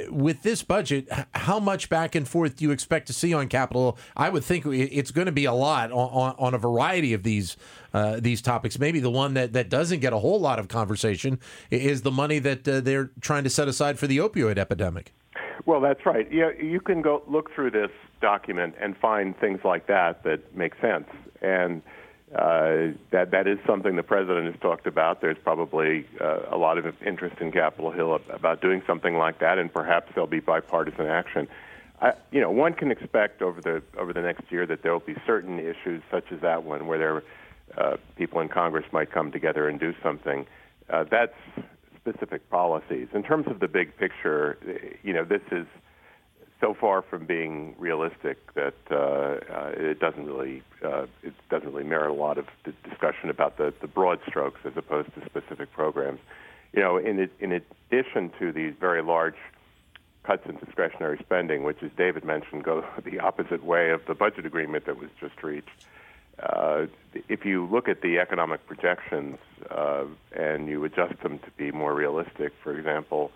with 0.09 0.43
this 0.43 0.63
budget, 0.63 1.09
how 1.35 1.61
much 1.61 1.89
back 1.89 2.15
and 2.15 2.27
forth 2.27 2.57
do 2.57 2.65
you 2.65 2.71
expect 2.71 3.07
to 3.09 3.13
see 3.13 3.35
on 3.35 3.49
Capitol? 3.49 3.99
I 4.17 4.31
would 4.31 4.45
think 4.45 4.65
it's 4.67 5.11
going 5.11 5.27
to 5.27 5.33
be 5.33 5.45
a 5.45 5.53
lot 5.53 5.93
on, 5.93 6.35
on 6.39 6.55
a 6.55 6.59
variety 6.59 7.13
of 7.13 7.23
these 7.23 7.57
uh, 7.93 8.19
these 8.21 8.41
topics. 8.41 8.79
Maybe 8.79 9.01
the 9.01 9.11
one 9.11 9.35
that, 9.35 9.53
that 9.53 9.69
doesn't 9.69 10.01
get 10.01 10.15
a 10.15 10.19
whole 10.19 10.41
lot 10.41 10.59
of 10.59 10.69
conversation 10.69 11.39
is 11.71 12.03
the 12.03 12.11
money 12.11 12.39
that 12.39 12.67
uh, 12.67 12.81
they're 12.81 13.11
trying 13.21 13.45
to 13.45 13.51
set 13.51 13.69
aside 13.69 13.99
for 13.99 14.07
the 14.07 14.17
opioid 14.17 14.57
epidemic. 14.57 15.13
Well, 15.67 15.81
that's 15.81 16.05
right. 16.07 16.27
Yeah, 16.33 16.51
you 16.59 16.81
can 16.81 17.03
go 17.03 17.23
look 17.29 17.55
through 17.55 17.73
this 17.73 17.91
document 18.21 18.75
and 18.81 18.97
find 18.97 19.39
things 19.39 19.61
like 19.65 19.87
that 19.89 20.25
that 20.25 20.57
make 20.57 20.75
sense, 20.81 21.09
and 21.43 21.83
uh, 22.35 22.93
that 23.11 23.31
that 23.31 23.47
is 23.47 23.59
something 23.67 23.97
the 23.97 24.03
president 24.03 24.47
has 24.51 24.61
talked 24.61 24.87
about. 24.87 25.21
There's 25.21 25.39
probably 25.43 26.07
uh, 26.21 26.41
a 26.51 26.57
lot 26.57 26.79
of 26.79 26.87
interest 27.03 27.37
in 27.41 27.53
Capitol 27.53 27.91
Hill 27.91 28.21
about 28.31 28.61
doing 28.61 28.83
something 28.87 29.17
like 29.17 29.39
that, 29.41 29.59
and 29.59 29.73
perhaps 29.73 30.11
there'll 30.15 30.27
be 30.27 30.41
bipartisan 30.41 31.07
action. 31.07 31.49
I, 32.01 32.15
you 32.31 32.41
know, 32.41 32.51
one 32.51 32.73
can 32.75 32.91
expect 32.91 33.43
over 33.43 33.61
the 33.61 33.83
over 33.99 34.13
the 34.13 34.23
next 34.23 34.51
year 34.51 34.67
that 34.67 34.83
there 34.83 34.93
will 34.93 35.01
be 35.01 35.17
certain 35.27 35.59
issues 35.59 36.03
such 36.11 36.33
as 36.33 36.41
that 36.41 36.65
one 36.65 36.87
where 36.87 36.99
there 36.99 37.23
uh, 37.77 37.97
people 38.17 38.41
in 38.41 38.49
Congress 38.49 38.87
might 38.93 39.11
come 39.11 39.31
together 39.31 39.69
and 39.69 39.79
do 39.79 39.95
something. 40.03 40.47
uh, 40.91 41.05
that's 41.05 41.35
specific 41.97 42.49
policies. 42.51 43.09
In 43.15 43.23
terms 43.23 43.47
of 43.47 43.61
the 43.61 43.69
big 43.69 43.97
picture, 43.97 44.59
you 45.03 45.13
know, 45.13 45.25
this 45.25 45.43
is 45.51 45.67
so 46.63 46.75
far 46.75 47.03
from 47.03 47.27
being 47.27 47.75
realistic 47.77 48.55
that 48.55 48.75
uh, 48.89 48.95
uh, 48.95 49.73
it 49.77 49.99
doesn't 49.99 50.27
really 50.27 50.63
uh, 50.85 51.07
it 51.23 51.35
doesn't 51.51 51.73
really 51.73 51.85
merit 51.85 52.11
a 52.11 52.15
lot 52.15 52.39
of 52.39 52.47
discussion 52.89 53.29
about 53.31 53.59
the, 53.59 53.75
the 53.81 53.89
broad 53.89 54.21
strokes 54.29 54.61
as 54.65 54.73
opposed 54.77 55.13
to 55.15 55.25
specific 55.27 55.73
programs. 55.73 56.21
You 56.73 56.81
know, 56.81 56.97
in 56.99 57.29
in 57.41 57.53
addition 57.53 58.31
to 58.39 58.53
these 58.53 58.75
very 58.79 59.03
large 59.03 59.35
cuts 60.23 60.47
in 60.49 60.57
discretionary 60.57 61.19
spending, 61.19 61.65
which, 61.65 61.83
as 61.83 61.91
David 61.97 62.25
mentioned, 62.25 62.63
go 62.63 62.85
the 63.05 63.19
opposite 63.19 63.65
way 63.65 63.91
of 63.91 64.07
the 64.07 64.15
budget 64.15 64.47
agreement 64.47 64.87
that 64.87 64.97
was 64.99 65.11
just 65.21 65.43
reached. 65.43 65.69
Uh, 66.41 66.87
if 67.29 67.45
you 67.45 67.67
look 67.67 67.89
at 67.89 68.03
the 68.03 68.19
economic 68.19 68.65
projections 68.67 69.37
uh, 69.71 70.05
and 70.35 70.69
you 70.69 70.83
adjust 70.85 71.21
them 71.23 71.39
to 71.41 71.51
be 71.57 71.71
more 71.73 71.93
realistic, 71.93 72.53
for 72.63 72.77
example, 72.77 73.31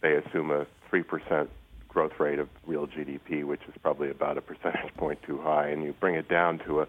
they 0.00 0.14
assume 0.14 0.50
a 0.50 0.66
3% 0.92 1.48
growth 1.96 2.20
rate 2.20 2.38
of 2.38 2.50
real 2.66 2.86
GDP, 2.86 3.42
which 3.42 3.62
is 3.66 3.74
probably 3.80 4.10
about 4.10 4.36
a 4.36 4.42
percentage 4.42 4.94
point 4.98 5.18
too 5.22 5.38
high, 5.38 5.68
and 5.68 5.82
you 5.82 5.94
bring 5.98 6.14
it 6.14 6.28
down 6.28 6.58
to 6.58 6.82
a 6.82 6.86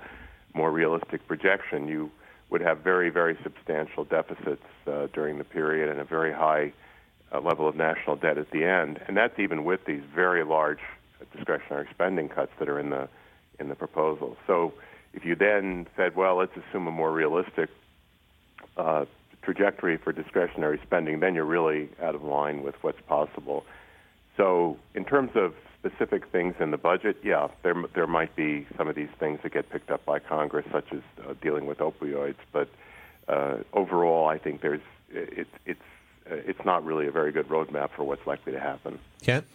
more 0.54 0.70
realistic 0.70 1.26
projection, 1.30 1.88
you 1.88 2.12
would 2.50 2.60
have 2.60 2.80
very, 2.80 3.10
very 3.10 3.38
substantial 3.42 4.04
deficits 4.04 4.66
uh, 4.86 5.08
during 5.14 5.38
the 5.38 5.46
period 5.46 5.88
and 5.88 6.02
a 6.02 6.04
very 6.04 6.34
high 6.34 6.74
uh, 7.32 7.40
level 7.40 7.70
of 7.70 7.76
national 7.78 8.18
debt 8.18 8.38
at 8.38 8.52
the 8.52 8.66
end. 8.66 9.00
And 9.08 9.16
that's 9.16 9.40
even 9.40 9.64
with 9.64 9.86
these 9.86 10.02
very 10.14 10.44
large 10.44 10.82
discretionary 11.34 11.88
spending 11.94 12.28
cuts 12.28 12.52
that 12.60 12.68
are 12.68 12.78
in 12.78 12.90
the 12.90 13.08
in 13.60 13.70
the 13.70 13.76
proposal. 13.76 14.36
So 14.46 14.74
if 15.14 15.24
you 15.24 15.36
then 15.36 15.88
said, 15.96 16.18
well, 16.18 16.36
let's 16.36 16.52
assume 16.58 16.86
a 16.86 16.92
more 16.92 17.14
realistic 17.14 17.70
uh, 18.76 19.06
trajectory 19.42 19.96
for 19.96 20.12
discretionary 20.12 20.82
spending, 20.86 21.22
then 21.22 21.34
you're 21.34 21.46
really 21.46 21.90
out 22.04 22.14
of 22.14 22.24
line 22.24 22.62
with 22.62 22.76
what's 22.82 23.02
possible. 23.08 23.66
So, 24.38 24.78
in 24.94 25.04
terms 25.04 25.32
of 25.36 25.54
specific 25.80 26.28
things 26.32 26.56
in 26.60 26.72
the 26.72 26.78
budget, 26.78 27.18
yeah, 27.24 27.48
there 27.64 27.76
there 27.94 28.08
might 28.08 28.36
be 28.36 28.68
some 28.78 28.88
of 28.88 28.96
these 28.96 29.10
things 29.20 29.40
that 29.44 29.54
get 29.54 29.70
picked 29.70 29.90
up 29.90 30.06
by 30.06 30.20
Congress, 30.20 30.66
such 30.72 30.94
as 30.94 31.02
uh, 31.28 31.34
dealing 31.42 31.66
with 31.66 31.80
opioids. 31.80 32.36
But 32.52 32.70
uh, 33.28 33.58
overall, 33.74 34.28
I 34.28 34.38
think 34.38 34.62
there's 34.62 34.82
it, 35.10 35.48
it's 35.66 35.80
uh, 36.30 36.36
it's 36.36 36.64
not 36.66 36.86
really 36.86 37.08
a 37.08 37.12
very 37.12 37.32
good 37.32 37.48
roadmap 37.48 37.92
for 37.92 38.04
what's 38.04 38.26
likely 38.28 38.54
to 38.54 38.60
happen. 38.60 39.00
Kent. 39.22 39.46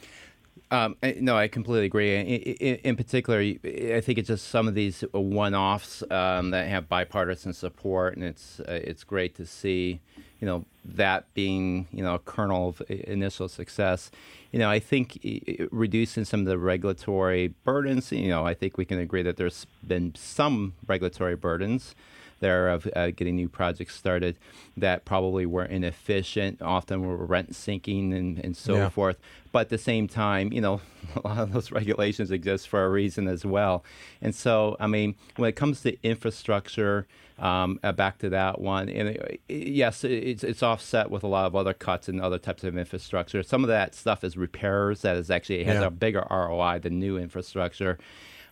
Um, 0.70 0.96
no, 1.20 1.36
I 1.36 1.48
completely 1.48 1.86
agree. 1.86 2.16
In, 2.16 2.76
in, 2.76 2.96
particular, 2.96 3.40
I 3.40 4.00
think 4.00 4.18
it's 4.18 4.28
just 4.28 4.48
some 4.48 4.68
of 4.68 4.74
these 4.74 5.02
one-offs 5.12 6.02
um, 6.10 6.50
that 6.50 6.68
have 6.68 6.88
bipartisan 6.88 7.52
support, 7.52 8.16
and 8.16 8.24
it's 8.24 8.60
uh, 8.60 8.64
it's 8.68 9.04
great 9.04 9.34
to 9.36 9.44
see, 9.46 10.00
you 10.42 10.46
know, 10.46 10.64
that 10.84 11.32
being 11.34 11.86
you 11.92 12.02
know 12.02 12.16
a 12.16 12.18
kernel 12.18 12.70
of 12.70 12.82
initial 12.90 13.48
success. 13.48 14.10
You 14.50 14.58
know, 14.58 14.68
I 14.68 14.80
think 14.80 15.24
reducing 15.70 16.24
some 16.24 16.40
of 16.40 16.46
the 16.46 16.58
regulatory 16.58 17.54
burdens. 17.62 18.10
You 18.10 18.26
know, 18.26 18.44
I 18.44 18.52
think 18.52 18.76
we 18.76 18.84
can 18.84 18.98
agree 18.98 19.22
that 19.22 19.36
there's 19.36 19.68
been 19.86 20.16
some 20.16 20.74
regulatory 20.88 21.36
burdens 21.36 21.94
there 22.42 22.68
of 22.68 22.86
uh, 22.94 23.10
getting 23.10 23.36
new 23.36 23.48
projects 23.48 23.96
started 23.96 24.36
that 24.76 25.06
probably 25.06 25.46
were 25.46 25.64
inefficient, 25.64 26.60
often 26.60 27.06
were 27.06 27.16
rent 27.16 27.56
seeking 27.56 28.12
and, 28.12 28.38
and 28.38 28.54
so 28.54 28.74
yeah. 28.74 28.88
forth. 28.90 29.18
But 29.50 29.60
at 29.60 29.68
the 29.70 29.78
same 29.78 30.08
time, 30.08 30.52
you 30.52 30.60
know, 30.60 30.82
a 31.16 31.26
lot 31.26 31.38
of 31.38 31.52
those 31.52 31.72
regulations 31.72 32.30
exist 32.30 32.68
for 32.68 32.84
a 32.84 32.90
reason 32.90 33.28
as 33.28 33.46
well. 33.46 33.82
And 34.20 34.34
so, 34.34 34.76
I 34.78 34.86
mean, 34.86 35.14
when 35.36 35.48
it 35.48 35.56
comes 35.56 35.80
to 35.82 35.96
infrastructure, 36.02 37.06
um, 37.38 37.80
uh, 37.82 37.92
back 37.92 38.18
to 38.18 38.28
that 38.30 38.60
one, 38.60 38.88
and 38.88 39.08
it, 39.08 39.40
yes, 39.48 40.04
it's 40.04 40.44
it's 40.44 40.62
offset 40.62 41.10
with 41.10 41.24
a 41.24 41.26
lot 41.26 41.46
of 41.46 41.56
other 41.56 41.72
cuts 41.72 42.08
and 42.08 42.20
other 42.20 42.38
types 42.38 42.62
of 42.62 42.76
infrastructure. 42.76 43.42
Some 43.42 43.64
of 43.64 43.68
that 43.68 43.94
stuff 43.94 44.22
is 44.22 44.36
repairs 44.36 45.02
that 45.02 45.16
is 45.16 45.30
actually 45.30 45.64
has 45.64 45.80
yeah. 45.80 45.86
a 45.86 45.90
bigger 45.90 46.24
ROI 46.30 46.80
than 46.80 47.00
new 47.00 47.18
infrastructure. 47.18 47.98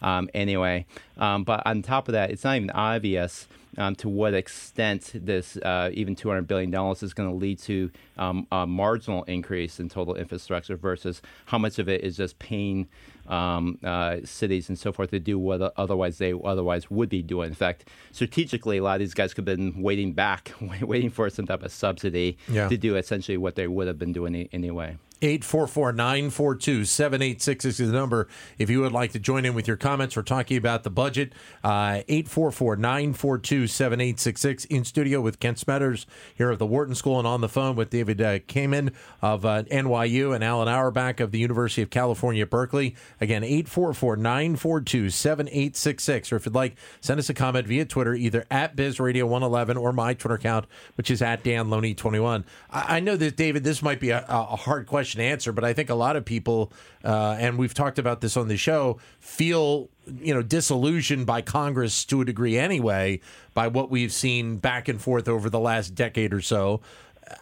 Um, 0.02 0.30
anyway, 0.35 0.87
um, 1.19 1.45
but 1.45 1.62
on 1.66 1.83
top 1.83 2.09
of 2.09 2.12
that, 2.12 2.30
it's 2.30 2.45
not 2.45 2.57
even 2.57 2.71
obvious 2.71 3.47
um, 3.78 3.95
to 3.97 4.09
what 4.09 4.35
extent 4.35 5.12
this 5.14 5.57
uh, 5.59 5.90
even 5.92 6.16
$200 6.16 6.47
billion 6.47 6.75
is 6.92 7.14
going 7.14 7.28
to 7.28 7.35
lead 7.35 7.59
to 7.61 7.90
um, 8.19 8.47
a 8.50 8.66
marginal 8.66 9.23
increase 9.25 9.78
in 9.78 9.88
total 9.88 10.16
infrastructure 10.16 10.76
versus 10.76 11.23
how 11.47 11.59
much 11.59 11.78
of 11.78 11.88
it 11.88 12.02
is 12.02 12.16
just 12.16 12.38
paying 12.38 12.88
um, 13.28 13.78
uh, 13.85 14.16
cities 14.25 14.69
and 14.69 14.78
so 14.78 14.92
forth 14.92 15.11
to 15.11 15.21
do 15.21 15.38
what 15.38 15.61
otherwise 15.76 16.19
they 16.19 16.35
otherwise 16.45 16.90
would 16.90 17.09
be 17.09 17.23
doing. 17.23 17.49
In 17.49 17.54
fact, 17.54 17.88
strategically, 18.11 18.78
a 18.78 18.83
lot 18.83 18.95
of 18.95 19.00
these 19.00 19.14
guys 19.14 19.33
could 19.33 19.47
have 19.47 19.57
been 19.57 19.83
waiting 19.83 20.12
back, 20.12 20.52
waiting 20.83 21.11
for 21.11 21.30
some 21.30 21.47
type 21.47 21.62
of 21.62 21.73
subsidy 21.73 22.38
yeah. 22.49 22.69
to 22.69 22.76
do 22.76 22.97
essentially 22.97 23.37
what 23.37 23.54
they 23.54 23.69
would 23.69 23.87
have 23.87 23.99
been 23.99 24.12
doing 24.12 24.49
anyway. 24.52 24.97
844 25.23 25.93
942 25.93 26.85
7866 26.87 27.81
is 27.81 27.91
the 27.91 27.93
number 27.93 28.27
if 28.59 28.71
you 28.71 28.81
would 28.81 28.93
like 28.93 29.12
to 29.12 29.19
join 29.19 29.45
in 29.45 29.53
with 29.53 29.69
your 29.69 29.77
comments. 29.77 30.17
We're 30.17 30.23
talking 30.23 30.57
about 30.57 30.83
the 30.83 30.91
budget. 30.91 31.35
Uh, 31.62 32.03
844 32.09 32.77
942 32.77 33.67
7866 33.67 34.65
in 34.67 34.85
studio 34.85 35.21
with 35.21 35.39
Kent 35.39 35.59
Smetters 35.59 36.07
here 36.35 36.50
at 36.50 36.59
the 36.59 36.65
Wharton 36.65 36.95
School 36.95 37.19
and 37.19 37.29
on 37.29 37.43
the 37.43 37.50
phone 37.50 37.77
with 37.77 37.91
David 37.91 38.23
uh, 38.23 38.39
Kamin 38.41 38.95
of 39.21 39.45
uh, 39.45 39.65
NYU 39.65 40.35
and 40.35 40.43
Alan 40.43 40.69
Auerbach 40.69 41.21
of 41.21 41.33
the 41.33 41.39
University 41.39 41.83
of 41.83 41.91
California, 41.91 42.47
Berkeley. 42.47 42.97
Again, 43.21 43.45
844 43.45 44.17
942 44.17 45.11
7866. 45.11 46.33
Or 46.33 46.37
if 46.37 46.47
you'd 46.47 46.55
like, 46.55 46.77
send 47.03 47.21
us 47.21 47.29
a 47.29 47.35
comment 47.35 47.67
via 47.67 47.85
Twitter, 47.85 48.15
either 48.15 48.47
at 48.50 48.75
BizRadio111 48.75 49.79
or 49.79 49.93
my 49.93 50.15
Twitter 50.15 50.37
account, 50.37 50.65
which 50.97 51.11
is 51.11 51.21
at 51.21 51.45
DanLoney21. 51.45 52.45
I, 52.71 52.97
I 52.97 53.00
know 53.00 53.17
that, 53.17 53.37
David, 53.37 53.65
this 53.65 53.83
might 53.83 54.00
be 54.00 54.11
a, 54.11 54.25
a 54.27 54.57
hard 54.57 54.87
question 54.87 55.10
question 55.11 55.21
answer, 55.21 55.52
but 55.52 55.64
I 55.64 55.73
think 55.73 55.90
a 55.90 55.95
lot 55.95 56.17
of 56.17 56.25
people, 56.25 56.73
uh, 57.05 57.37
and 57.38 57.59
we've 57.59 57.75
talked 57.75 57.99
about 57.99 58.21
this 58.21 58.37
on 58.37 58.49
the 58.49 58.57
show, 58.57 58.99
feel 59.19 59.88
you 60.21 60.33
know 60.35 60.43
disillusioned 60.43 61.26
by 61.26 61.43
Congress 61.43 62.05
to 62.07 62.21
a 62.21 62.25
degree 62.25 62.57
anyway 62.57 63.21
by 63.55 63.69
what 63.69 63.90
we've 63.90 64.12
seen 64.12 64.57
back 64.57 64.88
and 64.88 65.00
forth 65.00 65.29
over 65.29 65.50
the 65.50 65.61
last 65.61 65.95
decade 65.95 66.33
or 66.33 66.40
so. 66.40 66.81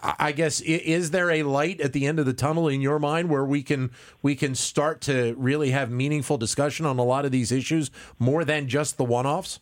I 0.03 0.33
guess 0.33 0.61
is 0.61 1.13
there 1.13 1.31
a 1.31 1.45
light 1.45 1.81
at 1.81 1.95
the 1.95 2.07
end 2.07 2.19
of 2.19 2.27
the 2.27 2.35
tunnel 2.35 2.69
in 2.69 2.83
your 2.83 2.99
mind 2.99 3.31
where 3.31 3.45
we 3.45 3.63
can 3.63 3.91
we 4.23 4.35
can 4.35 4.55
start 4.55 5.01
to 5.03 5.35
really 5.39 5.71
have 5.71 5.91
meaningful 5.91 6.37
discussion 6.37 6.85
on 6.85 6.99
a 6.99 7.05
lot 7.05 7.25
of 7.25 7.31
these 7.31 7.53
issues 7.53 7.91
more 8.19 8.45
than 8.45 8.69
just 8.69 8.99
the 8.99 9.05
one-offs? 9.05 9.61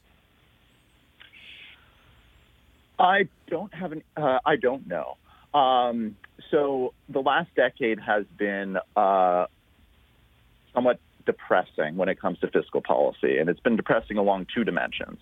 I 2.99 3.29
don't 3.49 3.73
have 3.75 3.93
an. 3.93 4.03
Uh, 4.17 4.39
I 4.45 4.57
don't 4.57 4.87
know. 4.87 5.17
Um, 5.55 6.17
so 6.57 6.95
the 7.11 7.21
last 7.21 7.55
decade 7.55 8.01
has 8.01 8.25
been 8.39 8.79
uh, 8.97 9.45
somewhat 10.73 10.99
depressing 11.27 11.97
when 11.97 12.09
it 12.09 12.19
comes 12.19 12.39
to 12.39 12.49
fiscal 12.49 12.81
policy, 12.81 13.37
and 13.37 13.51
it's 13.51 13.61
been 13.61 13.77
depressing 13.77 14.17
along 14.17 14.47
two 14.55 14.65
dimensions. 14.65 15.19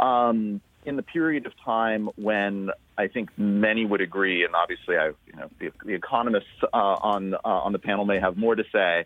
Um, 0.00 0.60
in 0.84 0.96
the 0.96 1.04
period 1.04 1.46
of 1.46 1.52
time 1.64 2.10
when 2.16 2.70
I 2.98 3.06
think 3.06 3.30
many 3.38 3.84
would 3.84 4.00
agree, 4.00 4.44
and 4.44 4.56
obviously, 4.56 4.96
I, 4.96 5.06
you 5.26 5.36
know, 5.36 5.48
the, 5.60 5.70
the 5.84 5.94
economists 5.94 6.46
uh, 6.64 6.76
on 6.76 7.34
uh, 7.34 7.38
on 7.44 7.72
the 7.72 7.78
panel 7.78 8.04
may 8.04 8.18
have 8.18 8.36
more 8.36 8.56
to 8.56 8.64
say, 8.72 9.04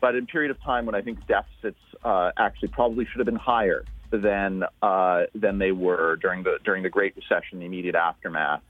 but 0.00 0.14
in 0.14 0.22
a 0.22 0.26
period 0.26 0.52
of 0.52 0.62
time 0.62 0.86
when 0.86 0.94
I 0.94 1.02
think 1.02 1.26
deficits 1.26 1.80
uh, 2.04 2.30
actually 2.36 2.68
probably 2.68 3.06
should 3.06 3.18
have 3.18 3.26
been 3.26 3.34
higher 3.34 3.84
than 4.12 4.62
uh, 4.82 5.22
than 5.34 5.58
they 5.58 5.72
were 5.72 6.14
during 6.16 6.44
the 6.44 6.58
during 6.64 6.84
the 6.84 6.90
Great 6.90 7.16
Recession, 7.16 7.58
the 7.58 7.66
immediate 7.66 7.96
aftermath 7.96 8.62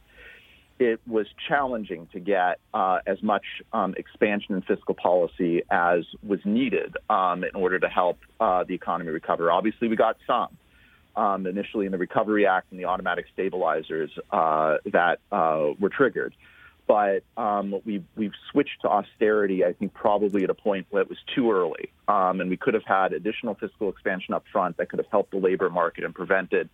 it 0.82 1.00
was 1.06 1.26
challenging 1.48 2.08
to 2.12 2.18
get 2.18 2.58
uh, 2.74 2.98
as 3.06 3.22
much 3.22 3.44
um, 3.72 3.94
expansion 3.96 4.56
in 4.56 4.62
fiscal 4.62 4.94
policy 4.94 5.62
as 5.70 6.04
was 6.26 6.40
needed 6.44 6.96
um, 7.08 7.44
in 7.44 7.54
order 7.54 7.78
to 7.78 7.88
help 7.88 8.18
uh, 8.40 8.64
the 8.64 8.74
economy 8.74 9.10
recover. 9.10 9.50
Obviously, 9.50 9.88
we 9.88 9.96
got 9.96 10.16
some 10.26 10.48
um, 11.14 11.46
initially 11.46 11.86
in 11.86 11.92
the 11.92 11.98
Recovery 11.98 12.46
Act 12.46 12.72
and 12.72 12.80
the 12.80 12.86
automatic 12.86 13.26
stabilizers 13.32 14.10
uh, 14.32 14.78
that 14.86 15.20
uh, 15.30 15.70
were 15.78 15.88
triggered. 15.88 16.34
But 16.88 17.22
um, 17.36 17.76
we, 17.84 18.02
we've 18.16 18.34
switched 18.50 18.82
to 18.82 18.88
austerity, 18.88 19.64
I 19.64 19.72
think, 19.72 19.94
probably 19.94 20.42
at 20.42 20.50
a 20.50 20.54
point 20.54 20.88
where 20.90 21.02
it 21.02 21.08
was 21.08 21.18
too 21.32 21.52
early. 21.52 21.92
Um, 22.08 22.40
and 22.40 22.50
we 22.50 22.56
could 22.56 22.74
have 22.74 22.84
had 22.84 23.12
additional 23.12 23.54
fiscal 23.54 23.88
expansion 23.88 24.34
up 24.34 24.44
front 24.50 24.78
that 24.78 24.88
could 24.88 24.98
have 24.98 25.06
helped 25.10 25.30
the 25.30 25.38
labor 25.38 25.70
market 25.70 26.02
and 26.02 26.12
prevented 26.12 26.68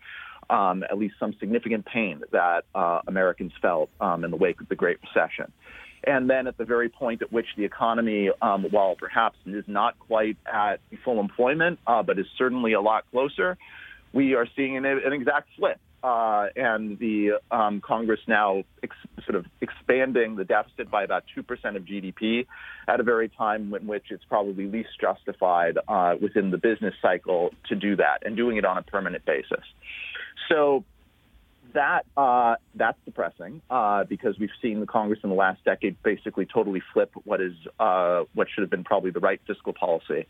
um, 0.50 0.82
at 0.84 0.98
least 0.98 1.14
some 1.20 1.34
significant 1.40 1.86
pain 1.86 2.22
that 2.32 2.64
uh, 2.74 3.00
Americans 3.06 3.52
felt 3.60 3.90
um, 4.00 4.24
in 4.24 4.30
the 4.30 4.36
wake 4.36 4.60
of 4.60 4.68
the 4.68 4.74
Great 4.74 4.98
Recession. 5.02 5.52
And 6.04 6.30
then 6.30 6.46
at 6.46 6.56
the 6.56 6.64
very 6.64 6.88
point 6.88 7.22
at 7.22 7.32
which 7.32 7.46
the 7.56 7.64
economy, 7.64 8.30
um, 8.40 8.64
while 8.70 8.94
perhaps 8.94 9.36
is 9.46 9.64
not 9.66 9.98
quite 9.98 10.36
at 10.46 10.80
full 11.04 11.20
employment, 11.20 11.78
uh, 11.86 12.02
but 12.02 12.18
is 12.18 12.26
certainly 12.36 12.72
a 12.72 12.80
lot 12.80 13.04
closer, 13.10 13.58
we 14.12 14.34
are 14.34 14.46
seeing 14.56 14.76
an, 14.76 14.84
an 14.84 15.12
exact 15.12 15.48
flip. 15.56 15.78
Uh, 16.00 16.46
and 16.54 16.96
the 17.00 17.40
um, 17.50 17.80
Congress 17.80 18.20
now 18.28 18.62
ex- 18.84 18.94
sort 19.24 19.34
of 19.34 19.44
expanding 19.60 20.36
the 20.36 20.44
deficit 20.44 20.88
by 20.88 21.02
about 21.02 21.24
2% 21.36 21.42
of 21.74 21.82
GDP 21.82 22.46
at 22.86 23.00
a 23.00 23.02
very 23.02 23.28
time 23.28 23.74
in 23.74 23.84
which 23.88 24.04
it's 24.10 24.22
probably 24.28 24.66
least 24.66 24.90
justified 25.00 25.76
uh, 25.88 26.14
within 26.22 26.52
the 26.52 26.56
business 26.56 26.94
cycle 27.02 27.50
to 27.68 27.74
do 27.74 27.96
that 27.96 28.18
and 28.24 28.36
doing 28.36 28.58
it 28.58 28.64
on 28.64 28.78
a 28.78 28.82
permanent 28.82 29.24
basis. 29.24 29.64
So 30.48 30.84
that 31.74 32.06
uh, 32.16 32.56
that's 32.74 32.98
depressing 33.04 33.60
uh, 33.70 34.04
because 34.04 34.38
we've 34.38 34.50
seen 34.62 34.80
the 34.80 34.86
Congress 34.86 35.20
in 35.22 35.30
the 35.30 35.36
last 35.36 35.64
decade 35.64 36.02
basically 36.02 36.46
totally 36.46 36.82
flip 36.92 37.12
what 37.24 37.40
is 37.40 37.54
uh, 37.78 38.24
what 38.34 38.48
should 38.52 38.62
have 38.62 38.70
been 38.70 38.84
probably 38.84 39.10
the 39.10 39.20
right 39.20 39.40
fiscal 39.46 39.72
policy. 39.72 40.26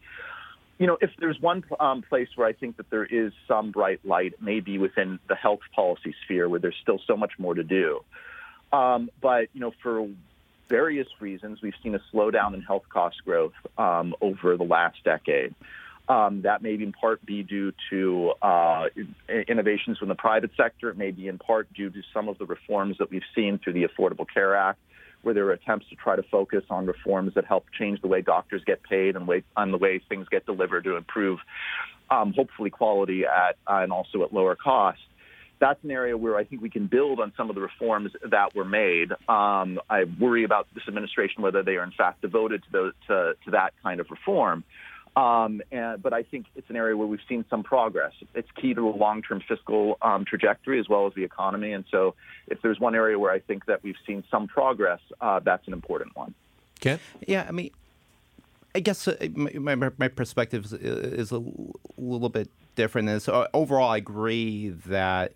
You 0.78 0.86
know, 0.86 0.98
if 1.00 1.10
there's 1.18 1.40
one 1.40 1.64
um, 1.80 2.02
place 2.02 2.28
where 2.36 2.46
I 2.46 2.52
think 2.52 2.76
that 2.76 2.88
there 2.90 3.04
is 3.04 3.32
some 3.48 3.72
bright 3.72 4.00
light, 4.04 4.34
maybe 4.40 4.78
within 4.78 5.18
the 5.28 5.34
health 5.34 5.60
policy 5.74 6.14
sphere, 6.24 6.48
where 6.48 6.60
there's 6.60 6.76
still 6.80 7.00
so 7.06 7.16
much 7.16 7.32
more 7.38 7.54
to 7.54 7.64
do. 7.64 8.00
Um, 8.72 9.10
but 9.20 9.48
you 9.52 9.60
know, 9.60 9.72
for 9.82 10.08
various 10.68 11.08
reasons, 11.20 11.62
we've 11.62 11.74
seen 11.82 11.94
a 11.94 12.00
slowdown 12.12 12.54
in 12.54 12.62
health 12.62 12.84
cost 12.88 13.16
growth 13.24 13.54
um, 13.76 14.14
over 14.20 14.56
the 14.56 14.64
last 14.64 15.02
decade. 15.04 15.54
Um, 16.08 16.42
that 16.42 16.62
may 16.62 16.76
be 16.76 16.84
in 16.84 16.92
part 16.92 17.24
be 17.26 17.42
due 17.42 17.72
to 17.90 18.32
uh, 18.40 18.86
innovations 19.46 19.98
from 19.98 20.08
the 20.08 20.14
private 20.14 20.50
sector. 20.56 20.88
It 20.88 20.96
may 20.96 21.10
be 21.10 21.28
in 21.28 21.36
part 21.36 21.70
due 21.74 21.90
to 21.90 22.02
some 22.14 22.28
of 22.28 22.38
the 22.38 22.46
reforms 22.46 22.96
that 22.98 23.10
we've 23.10 23.20
seen 23.34 23.58
through 23.62 23.74
the 23.74 23.86
Affordable 23.86 24.24
Care 24.32 24.56
Act, 24.56 24.78
where 25.20 25.34
there 25.34 25.44
are 25.46 25.52
attempts 25.52 25.86
to 25.90 25.96
try 25.96 26.16
to 26.16 26.22
focus 26.22 26.64
on 26.70 26.86
reforms 26.86 27.34
that 27.34 27.44
help 27.44 27.66
change 27.78 28.00
the 28.00 28.08
way 28.08 28.22
doctors 28.22 28.62
get 28.64 28.82
paid 28.82 29.16
and 29.16 29.28
way, 29.28 29.42
on 29.54 29.70
the 29.70 29.76
way 29.76 30.00
things 30.08 30.26
get 30.30 30.46
delivered 30.46 30.84
to 30.84 30.96
improve, 30.96 31.40
um, 32.10 32.32
hopefully, 32.32 32.70
quality 32.70 33.24
at 33.26 33.56
uh, 33.66 33.82
and 33.82 33.92
also 33.92 34.22
at 34.22 34.32
lower 34.32 34.56
cost 34.56 35.00
that's 35.60 35.82
an 35.82 35.90
area 35.90 36.16
where 36.16 36.36
I 36.36 36.44
think 36.44 36.62
we 36.62 36.70
can 36.70 36.86
build 36.86 37.20
on 37.20 37.32
some 37.36 37.48
of 37.48 37.56
the 37.56 37.62
reforms 37.62 38.12
that 38.30 38.54
were 38.54 38.64
made. 38.64 39.12
Um, 39.28 39.80
I 39.90 40.04
worry 40.18 40.44
about 40.44 40.68
this 40.74 40.84
administration 40.86 41.42
whether 41.42 41.62
they 41.62 41.76
are 41.76 41.84
in 41.84 41.92
fact 41.92 42.22
devoted 42.22 42.62
to, 42.64 42.70
those, 42.72 42.92
to, 43.08 43.34
to 43.44 43.50
that 43.52 43.74
kind 43.82 44.00
of 44.00 44.10
reform. 44.10 44.64
Um, 45.18 45.62
and, 45.72 46.00
but 46.00 46.12
I 46.12 46.22
think 46.22 46.46
it's 46.54 46.70
an 46.70 46.76
area 46.76 46.96
where 46.96 47.08
we've 47.08 47.18
seen 47.28 47.44
some 47.50 47.64
progress. 47.64 48.12
It's 48.36 48.48
key 48.52 48.72
to 48.74 48.88
a 48.88 48.94
long-term 48.94 49.42
fiscal 49.48 49.98
um, 50.00 50.24
trajectory 50.24 50.78
as 50.78 50.88
well 50.88 51.08
as 51.08 51.14
the 51.14 51.24
economy. 51.24 51.72
And 51.72 51.84
so, 51.90 52.14
if 52.46 52.62
there's 52.62 52.78
one 52.78 52.94
area 52.94 53.18
where 53.18 53.32
I 53.32 53.40
think 53.40 53.66
that 53.66 53.82
we've 53.82 53.96
seen 54.06 54.22
some 54.30 54.46
progress, 54.46 55.00
uh, 55.20 55.40
that's 55.40 55.66
an 55.66 55.72
important 55.72 56.16
one. 56.16 56.34
Ken? 56.78 57.00
Yeah, 57.26 57.46
I 57.48 57.50
mean, 57.50 57.70
I 58.76 58.78
guess 58.78 59.08
uh, 59.08 59.16
my, 59.34 59.74
my, 59.74 59.90
my 59.98 60.06
perspective 60.06 60.66
is, 60.66 60.72
is 60.72 61.32
a 61.32 61.42
little 61.96 62.28
bit 62.28 62.48
different. 62.76 63.08
Is 63.08 63.28
uh, 63.28 63.48
overall, 63.52 63.90
I 63.90 63.96
agree 63.96 64.68
that 64.86 65.32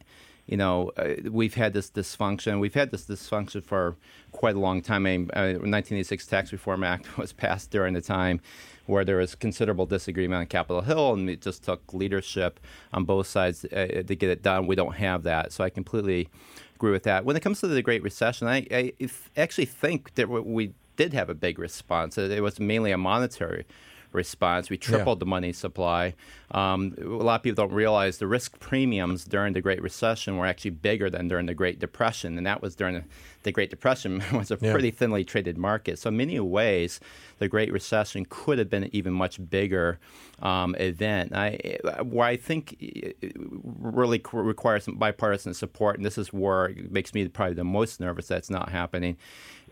you 0.47 0.57
know, 0.57 0.91
uh, 0.97 1.15
we've 1.31 1.55
had 1.55 1.73
this 1.73 1.91
dysfunction. 1.91 2.61
We've 2.61 2.75
had 2.75 2.91
this 2.91 3.07
dysfunction 3.07 3.65
for 3.65 3.97
quite 4.33 4.55
a 4.55 4.59
long 4.61 4.83
time. 4.83 5.07
I 5.07 5.11
mean, 5.11 5.31
uh, 5.33 5.59
1986 5.59 6.27
Tax 6.27 6.53
Reform 6.53 6.85
Act 6.85 7.17
was 7.19 7.33
passed 7.33 7.71
during 7.71 7.95
the 7.95 8.01
time 8.01 8.41
where 8.87 9.05
there 9.05 9.17
was 9.17 9.35
considerable 9.35 9.87
disagreement 9.87 10.41
on 10.41 10.47
Capitol 10.47 10.83
Hill, 10.83 11.15
and 11.15 11.31
it 11.31 11.41
just 11.41 11.65
took 11.65 11.93
leadership 11.93 12.61
on 12.93 13.05
both 13.05 13.27
sides 13.27 13.65
uh, 13.65 14.03
to 14.07 14.15
get 14.17 14.31
it 14.31 14.43
done. 14.43 14.67
We 14.67 14.77
don't 14.77 14.97
have 14.97 15.23
that, 15.25 15.53
so 15.53 15.65
I 15.65 15.71
completely 15.71 16.29
agree 16.75 16.93
with 16.93 17.05
that. 17.05 17.25
When 17.25 17.37
it 17.37 17.41
comes 17.41 17.61
to 17.61 17.69
the 17.69 17.83
Great 17.83 18.03
Recession, 18.03 18.49
I, 18.49 18.67
I 18.71 18.93
actually 19.37 19.67
think 19.67 20.15
that 20.15 20.29
we 20.29 20.75
did 20.97 21.13
have 21.13 21.31
a 21.31 21.35
big 21.35 21.59
response. 21.59 22.19
It 22.19 22.43
was 22.43 22.59
mainly 22.61 22.93
a 22.93 22.99
monetary 22.99 23.65
response. 24.13 24.69
We 24.69 24.77
tripled 24.77 25.19
yeah. 25.19 25.21
the 25.21 25.27
money 25.27 25.53
supply. 25.53 26.15
Um, 26.51 26.95
a 26.99 27.05
lot 27.05 27.37
of 27.37 27.43
people 27.43 27.67
don't 27.67 27.75
realize 27.75 28.19
the 28.19 28.27
risk 28.27 28.59
premiums 28.61 29.25
during 29.25 29.55
the 29.55 29.61
Great 29.61 29.83
Recession 29.83 30.37
were 30.37 30.47
actually 30.47 30.73
bigger 30.73 31.09
than 31.09 31.29
during 31.29 31.47
the 31.47 31.55
Great 31.55 31.79
Depression, 31.79 32.37
and 32.37 32.47
that 32.47 32.61
was 32.61 32.75
during 32.75 33.05
the, 33.43 33.53
Great 33.53 33.71
Depression 33.71 34.23
was 34.33 34.51
a 34.51 34.59
yeah. 34.61 34.73
pretty 34.73 34.91
thinly 34.91 35.25
traded 35.25 35.59
market. 35.59 35.99
So 35.99 36.09
in 36.09 36.17
many 36.17 36.39
ways, 36.41 37.01
the 37.39 37.49
Great 37.49 37.73
Recession 37.73 38.27
could 38.29 38.59
have 38.59 38.71
been 38.71 38.85
an 38.85 38.91
even 38.93 39.13
much 39.13 39.39
bigger 39.51 39.99
um, 40.41 40.75
event. 40.77 41.35
I, 41.35 41.79
where 42.03 42.27
I 42.27 42.37
think 42.37 42.77
really 43.81 44.23
requires 44.33 44.85
some 44.85 44.97
bipartisan 44.97 45.55
support, 45.55 45.97
and 45.97 46.05
this 46.05 46.19
is 46.19 46.33
where 46.33 46.67
it 46.67 46.91
makes 46.91 47.15
me 47.15 47.27
probably 47.29 47.55
the 47.55 47.65
most 47.65 48.01
nervous 48.01 48.29
that's 48.29 48.51
not 48.51 48.71
happening, 48.71 49.17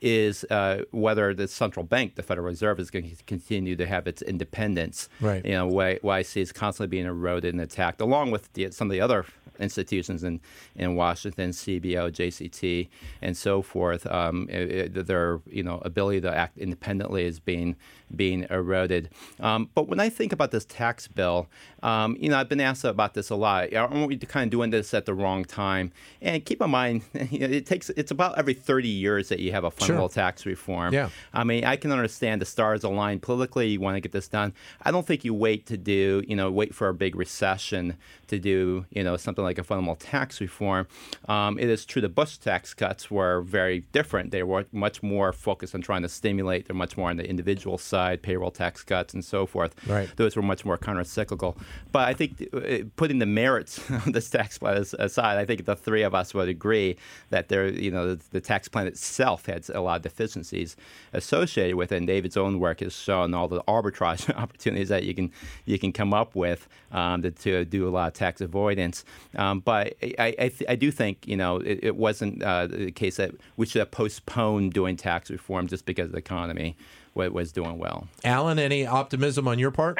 is 0.00 0.44
uh, 0.50 0.82
whether 0.90 1.34
the 1.34 1.46
central 1.48 1.84
bank, 1.84 2.14
the 2.14 2.22
Federal 2.22 2.46
Reserve, 2.46 2.80
is 2.80 2.90
going 2.90 3.08
to 3.14 3.24
continue 3.24 3.76
to 3.76 3.86
have 3.86 4.06
its 4.06 4.22
independence. 4.22 5.08
Right. 5.20 5.44
You 5.44 5.52
know, 5.52 5.66
why, 5.66 5.98
why 6.02 6.18
I 6.18 6.22
see 6.22 6.40
it's 6.40 6.52
constantly 6.52 6.88
being 6.88 7.06
eroded 7.06 7.52
and 7.52 7.60
attacked, 7.60 8.00
along 8.00 8.30
with 8.30 8.52
the, 8.54 8.70
some 8.70 8.88
of 8.88 8.92
the 8.92 9.00
other 9.00 9.26
institutions 9.58 10.24
in, 10.24 10.40
in 10.74 10.94
Washington, 10.94 11.50
CBO, 11.50 12.10
JCT, 12.10 12.88
and 13.20 13.36
so 13.36 13.59
forth. 13.62 14.06
Um, 14.06 14.48
it, 14.50 14.96
it, 14.96 15.06
their 15.06 15.40
you 15.46 15.62
know 15.62 15.80
ability 15.84 16.20
to 16.22 16.34
act 16.34 16.58
independently 16.58 17.24
is 17.24 17.40
being 17.40 17.76
being 18.14 18.46
eroded. 18.50 19.10
Um, 19.38 19.70
but 19.74 19.88
when 19.88 20.00
I 20.00 20.08
think 20.08 20.32
about 20.32 20.50
this 20.50 20.64
tax 20.64 21.06
bill, 21.08 21.48
um, 21.82 22.16
you 22.18 22.28
know, 22.28 22.38
I've 22.38 22.48
been 22.48 22.60
asked 22.60 22.84
about 22.84 23.14
this 23.14 23.30
a 23.30 23.36
lot. 23.36 23.72
Aren't 23.74 24.08
we 24.08 24.16
kind 24.16 24.44
of 24.44 24.50
doing 24.50 24.70
this 24.70 24.92
at 24.94 25.06
the 25.06 25.14
wrong 25.14 25.44
time? 25.44 25.92
And 26.20 26.44
keep 26.44 26.60
in 26.60 26.70
mind, 26.70 27.02
you 27.30 27.40
know, 27.40 27.46
it 27.46 27.66
takes 27.66 27.90
it's 27.90 28.10
about 28.10 28.38
every 28.38 28.54
30 28.54 28.88
years 28.88 29.28
that 29.28 29.40
you 29.40 29.52
have 29.52 29.64
a 29.64 29.70
fundamental 29.70 30.08
sure. 30.08 30.22
tax 30.22 30.46
reform. 30.46 30.92
Yeah. 30.92 31.10
I 31.32 31.44
mean, 31.44 31.64
I 31.64 31.76
can 31.76 31.92
understand 31.92 32.40
the 32.40 32.46
stars 32.46 32.84
align 32.84 33.20
politically. 33.20 33.68
You 33.68 33.80
want 33.80 33.96
to 33.96 34.00
get 34.00 34.12
this 34.12 34.28
done. 34.28 34.52
I 34.82 34.90
don't 34.90 35.06
think 35.06 35.24
you 35.24 35.34
wait 35.34 35.66
to 35.66 35.76
do, 35.76 36.22
you 36.26 36.36
know, 36.36 36.50
wait 36.50 36.74
for 36.74 36.88
a 36.88 36.94
big 36.94 37.16
recession 37.16 37.96
to 38.28 38.38
do, 38.38 38.86
you 38.90 39.02
know, 39.02 39.16
something 39.16 39.44
like 39.44 39.58
a 39.58 39.64
fundamental 39.64 39.96
tax 39.96 40.40
reform. 40.40 40.86
Um, 41.28 41.58
it 41.58 41.68
is 41.68 41.84
true 41.84 42.02
the 42.02 42.08
Bush 42.08 42.38
tax 42.38 42.74
cuts 42.74 43.10
were 43.10 43.40
very 43.50 43.80
different. 43.92 44.30
They 44.30 44.42
were 44.42 44.66
much 44.72 45.02
more 45.02 45.32
focused 45.32 45.74
on 45.74 45.82
trying 45.82 46.02
to 46.02 46.08
stimulate. 46.08 46.66
They're 46.66 46.76
much 46.76 46.96
more 46.96 47.10
on 47.10 47.16
the 47.16 47.28
individual 47.28 47.78
side 47.78 48.22
payroll 48.22 48.50
tax 48.50 48.82
cuts, 48.82 49.12
and 49.12 49.24
so 49.24 49.46
forth. 49.46 49.74
Right. 49.86 50.08
Those 50.16 50.36
were 50.36 50.42
much 50.42 50.64
more 50.64 50.78
countercyclical. 50.78 51.56
But 51.92 52.08
I 52.08 52.14
think 52.14 52.48
uh, 52.54 52.84
putting 52.96 53.18
the 53.18 53.26
merits 53.26 53.78
of 53.90 54.12
this 54.12 54.30
tax 54.30 54.58
plan 54.58 54.84
aside, 54.98 55.38
I 55.38 55.44
think 55.44 55.64
the 55.64 55.76
three 55.76 56.02
of 56.02 56.14
us 56.14 56.32
would 56.34 56.48
agree 56.48 56.96
that 57.30 57.48
there, 57.48 57.68
you 57.68 57.90
know, 57.90 58.14
the, 58.14 58.22
the 58.30 58.40
tax 58.40 58.68
plan 58.68 58.86
itself 58.86 59.46
had 59.46 59.68
a 59.70 59.80
lot 59.80 59.96
of 59.96 60.02
deficiencies 60.02 60.76
associated 61.12 61.76
with 61.76 61.92
it. 61.92 61.96
And 61.96 62.06
David's 62.06 62.36
own 62.36 62.60
work 62.60 62.80
has 62.80 62.94
shown 62.94 63.34
all 63.34 63.48
the 63.48 63.62
arbitrage 63.64 64.34
opportunities 64.42 64.88
that 64.88 65.04
you 65.04 65.14
can 65.14 65.30
you 65.64 65.78
can 65.78 65.92
come 65.92 66.14
up 66.14 66.34
with 66.34 66.68
um, 66.92 67.22
to, 67.22 67.30
to, 67.30 67.64
do 67.64 67.88
a 67.88 67.90
lot 67.90 68.08
of 68.08 68.14
tax 68.14 68.40
avoidance. 68.40 69.04
Um, 69.36 69.60
but 69.60 69.94
I, 70.02 70.34
I, 70.38 70.48
th- 70.48 70.64
I, 70.68 70.74
do 70.74 70.90
think 70.90 71.26
you 71.26 71.36
know 71.36 71.56
it, 71.56 71.80
it 71.82 71.96
wasn't 71.96 72.42
uh, 72.42 72.66
the 72.66 72.90
case 72.90 73.16
that 73.16 73.32
we 73.56 73.66
should 73.66 73.80
have 73.80 73.90
postponed 73.90 74.72
doing 74.72 74.96
tax 74.96 75.30
reform 75.30 75.66
just 75.66 75.86
because 75.86 76.10
the 76.10 76.18
economy 76.18 76.76
was 77.14 77.52
doing 77.52 77.78
well. 77.78 78.08
Alan, 78.24 78.58
any 78.58 78.86
optimism 78.86 79.46
on 79.48 79.58
your 79.58 79.70
part? 79.70 79.98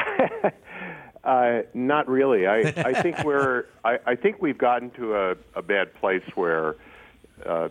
uh, 1.25 1.61
not 1.75 2.09
really. 2.09 2.47
I, 2.47 2.61
I 2.77 3.03
think 3.03 3.23
we're. 3.25 3.67
I, 3.85 3.99
I, 4.07 4.15
think 4.15 4.41
we've 4.41 4.59
gotten 4.59 4.91
to 4.93 5.17
a, 5.17 5.37
a 5.55 5.63
bad 5.63 5.93
place 5.95 6.25
where 6.35 6.77
uh, 7.45 7.69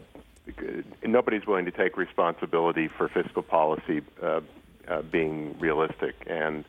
nobody's 1.03 1.45
willing 1.47 1.65
to 1.65 1.71
take 1.71 1.97
responsibility 1.97 2.88
for 2.88 3.08
fiscal 3.08 3.43
policy 3.43 4.01
uh, 4.21 4.41
uh 4.88 5.01
being 5.03 5.58
realistic, 5.60 6.15
and 6.27 6.65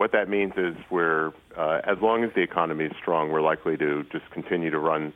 what 0.00 0.12
that 0.12 0.30
means 0.30 0.54
is 0.56 0.74
we're, 0.88 1.30
uh, 1.58 1.82
as 1.84 1.98
long 2.00 2.24
as 2.24 2.30
the 2.34 2.40
economy 2.40 2.86
is 2.86 2.92
strong, 2.98 3.30
we're 3.30 3.42
likely 3.42 3.76
to 3.76 4.02
just 4.10 4.30
continue 4.30 4.70
to 4.70 4.78
run 4.78 5.12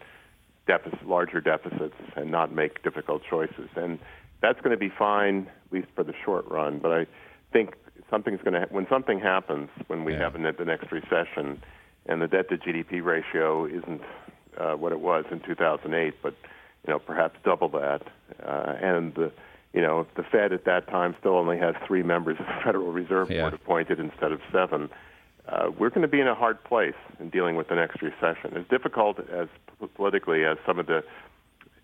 deficit, 0.67 1.07
larger 1.07 1.41
deficits 1.41 1.97
and 2.17 2.31
not 2.31 2.53
make 2.53 2.83
difficult 2.83 3.23
choices. 3.29 3.69
And 3.77 3.99
that's 4.41 4.61
going 4.61 4.73
to 4.73 4.77
be 4.77 4.91
fine, 4.91 5.49
at 5.67 5.73
least 5.73 5.89
for 5.95 6.05
the 6.05 6.15
short 6.25 6.47
run. 6.49 6.79
But 6.79 6.93
I 6.93 7.07
think 7.53 7.75
something's 8.11 8.41
going 8.43 8.55
to 8.55 8.67
when 8.71 8.87
something 8.89 9.19
happens 9.19 9.69
when 9.87 10.05
we 10.05 10.13
yeah. 10.13 10.21
have 10.21 10.33
the 10.35 10.65
next 10.65 10.93
recession, 10.93 11.63
and 12.07 12.21
the 12.21 12.29
debt 12.29 12.49
to 12.51 12.59
GDP 12.59 13.03
ratio 13.03 13.67
isn't 13.67 14.03
uh, 14.59 14.75
what 14.75 14.93
it 14.93 15.01
was 15.01 15.25
in 15.31 15.41
2008, 15.41 16.15
but 16.23 16.35
you 16.87 16.93
know 16.93 16.99
perhaps 16.99 17.39
double 17.45 17.69
that, 17.71 18.03
uh, 18.43 18.75
and 18.81 19.15
the 19.15 19.33
you 19.73 19.81
know 19.81 20.07
the 20.17 20.23
Fed 20.23 20.53
at 20.53 20.65
that 20.65 20.89
time 20.89 21.17
still 21.19 21.37
only 21.37 21.59
has 21.59 21.75
three 21.87 22.03
members 22.03 22.37
of 22.39 22.47
the 22.47 22.61
Federal 22.65 22.93
Reserve 22.93 23.31
yeah. 23.31 23.43
Board 23.43 23.55
appointed 23.55 23.99
instead 23.99 24.33
of 24.33 24.41
seven. 24.53 24.91
Uh, 25.49 25.71
we're 25.79 25.91
going 25.91 26.03
to 26.03 26.09
be 26.09 26.21
in 26.21 26.29
a 26.29 26.35
hard 26.35 26.63
place 26.65 26.95
in 27.21 27.29
dealing 27.31 27.57
with 27.57 27.69
the 27.69 27.75
next 27.75 28.01
recession. 28.01 28.57
As 28.57 28.65
difficult 28.69 29.19
as 29.31 29.49
politically 29.95 30.45
as 30.45 30.57
some 30.67 30.79
of 30.79 30.87
the 30.87 31.05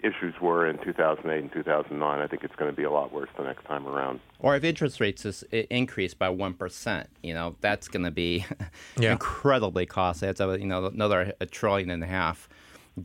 issues 0.02 0.34
were 0.40 0.66
in 0.66 0.78
2008 0.78 1.42
and 1.42 1.52
2009, 1.52 2.20
I 2.20 2.26
think 2.26 2.42
it's 2.42 2.54
going 2.56 2.70
to 2.70 2.76
be 2.76 2.84
a 2.84 2.90
lot 2.90 3.12
worse 3.12 3.28
the 3.36 3.44
next 3.44 3.64
time 3.66 3.86
around. 3.86 4.20
Or 4.38 4.56
if 4.56 4.64
interest 4.64 5.00
rates 5.00 5.26
is 5.26 5.42
increase 5.52 6.14
by 6.14 6.30
one 6.30 6.54
percent, 6.54 7.08
you 7.22 7.34
know 7.34 7.56
that's 7.60 7.88
going 7.88 8.04
to 8.04 8.10
be 8.10 8.46
yeah. 8.98 9.12
incredibly 9.12 9.86
costly. 9.86 10.28
It's 10.28 10.40
a, 10.40 10.58
you 10.58 10.66
know 10.66 10.86
another 10.86 11.34
a 11.40 11.46
trillion 11.46 11.90
and 11.90 12.02
a 12.02 12.06
half 12.06 12.48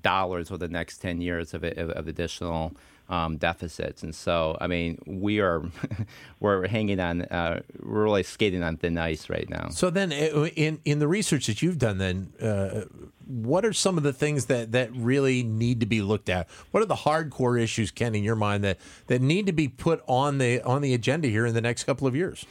dollars 0.02 0.50
for 0.50 0.58
the 0.58 0.68
next 0.68 1.00
10 1.00 1.22
years 1.22 1.54
of, 1.54 1.64
of 1.64 2.08
additional 2.08 2.76
um, 3.10 3.38
deficits. 3.38 4.04
And 4.04 4.16
so, 4.16 4.58
I 4.60 4.68
mean, 4.68 5.00
we 5.06 5.40
are 5.40 5.64
we're 6.40 6.68
hanging 6.68 7.00
on, 7.00 7.24
uh, 7.24 7.62
we're 7.82 8.04
really 8.04 8.24
skating 8.24 8.64
on 8.64 8.78
thin 8.78 8.98
ice 8.98 9.30
right 9.30 9.50
now. 9.50 9.70
So 9.70 9.90
then, 9.90 10.12
uh, 10.12 10.48
in 10.56 10.80
in 10.86 11.00
the 11.00 11.08
research 11.08 11.48
that 11.48 11.62
you've 11.62 11.78
done, 11.78 11.98
then 11.98 12.34
uh, 12.42 12.86
what 13.28 13.66
are 13.66 13.74
some 13.74 13.98
of 13.98 14.04
the 14.04 14.14
things 14.14 14.46
that 14.46 14.72
that 14.72 14.92
really 14.94 15.44
need 15.44 15.80
to 15.82 15.86
be 15.86 16.02
looked 16.02 16.30
at? 16.30 16.50
What 16.72 16.82
are 16.82 16.88
the 16.88 16.96
hardcore 16.96 17.62
issues, 17.62 17.92
Ken, 17.92 18.16
in 18.16 18.24
your 18.24 18.36
mind 18.36 18.64
that 18.64 18.80
that 19.08 19.22
need 19.22 19.46
to 19.46 19.54
be 19.54 19.68
put 19.68 20.04
on 20.08 20.40
the 20.40 20.62
on 20.62 20.82
the 20.82 20.94
agenda 20.94 21.28
here 21.28 21.46
in 21.46 21.54
the 21.54 21.62
next 21.62 21.84
couple 21.84 22.08
of 22.08 22.16
years? 22.16 22.46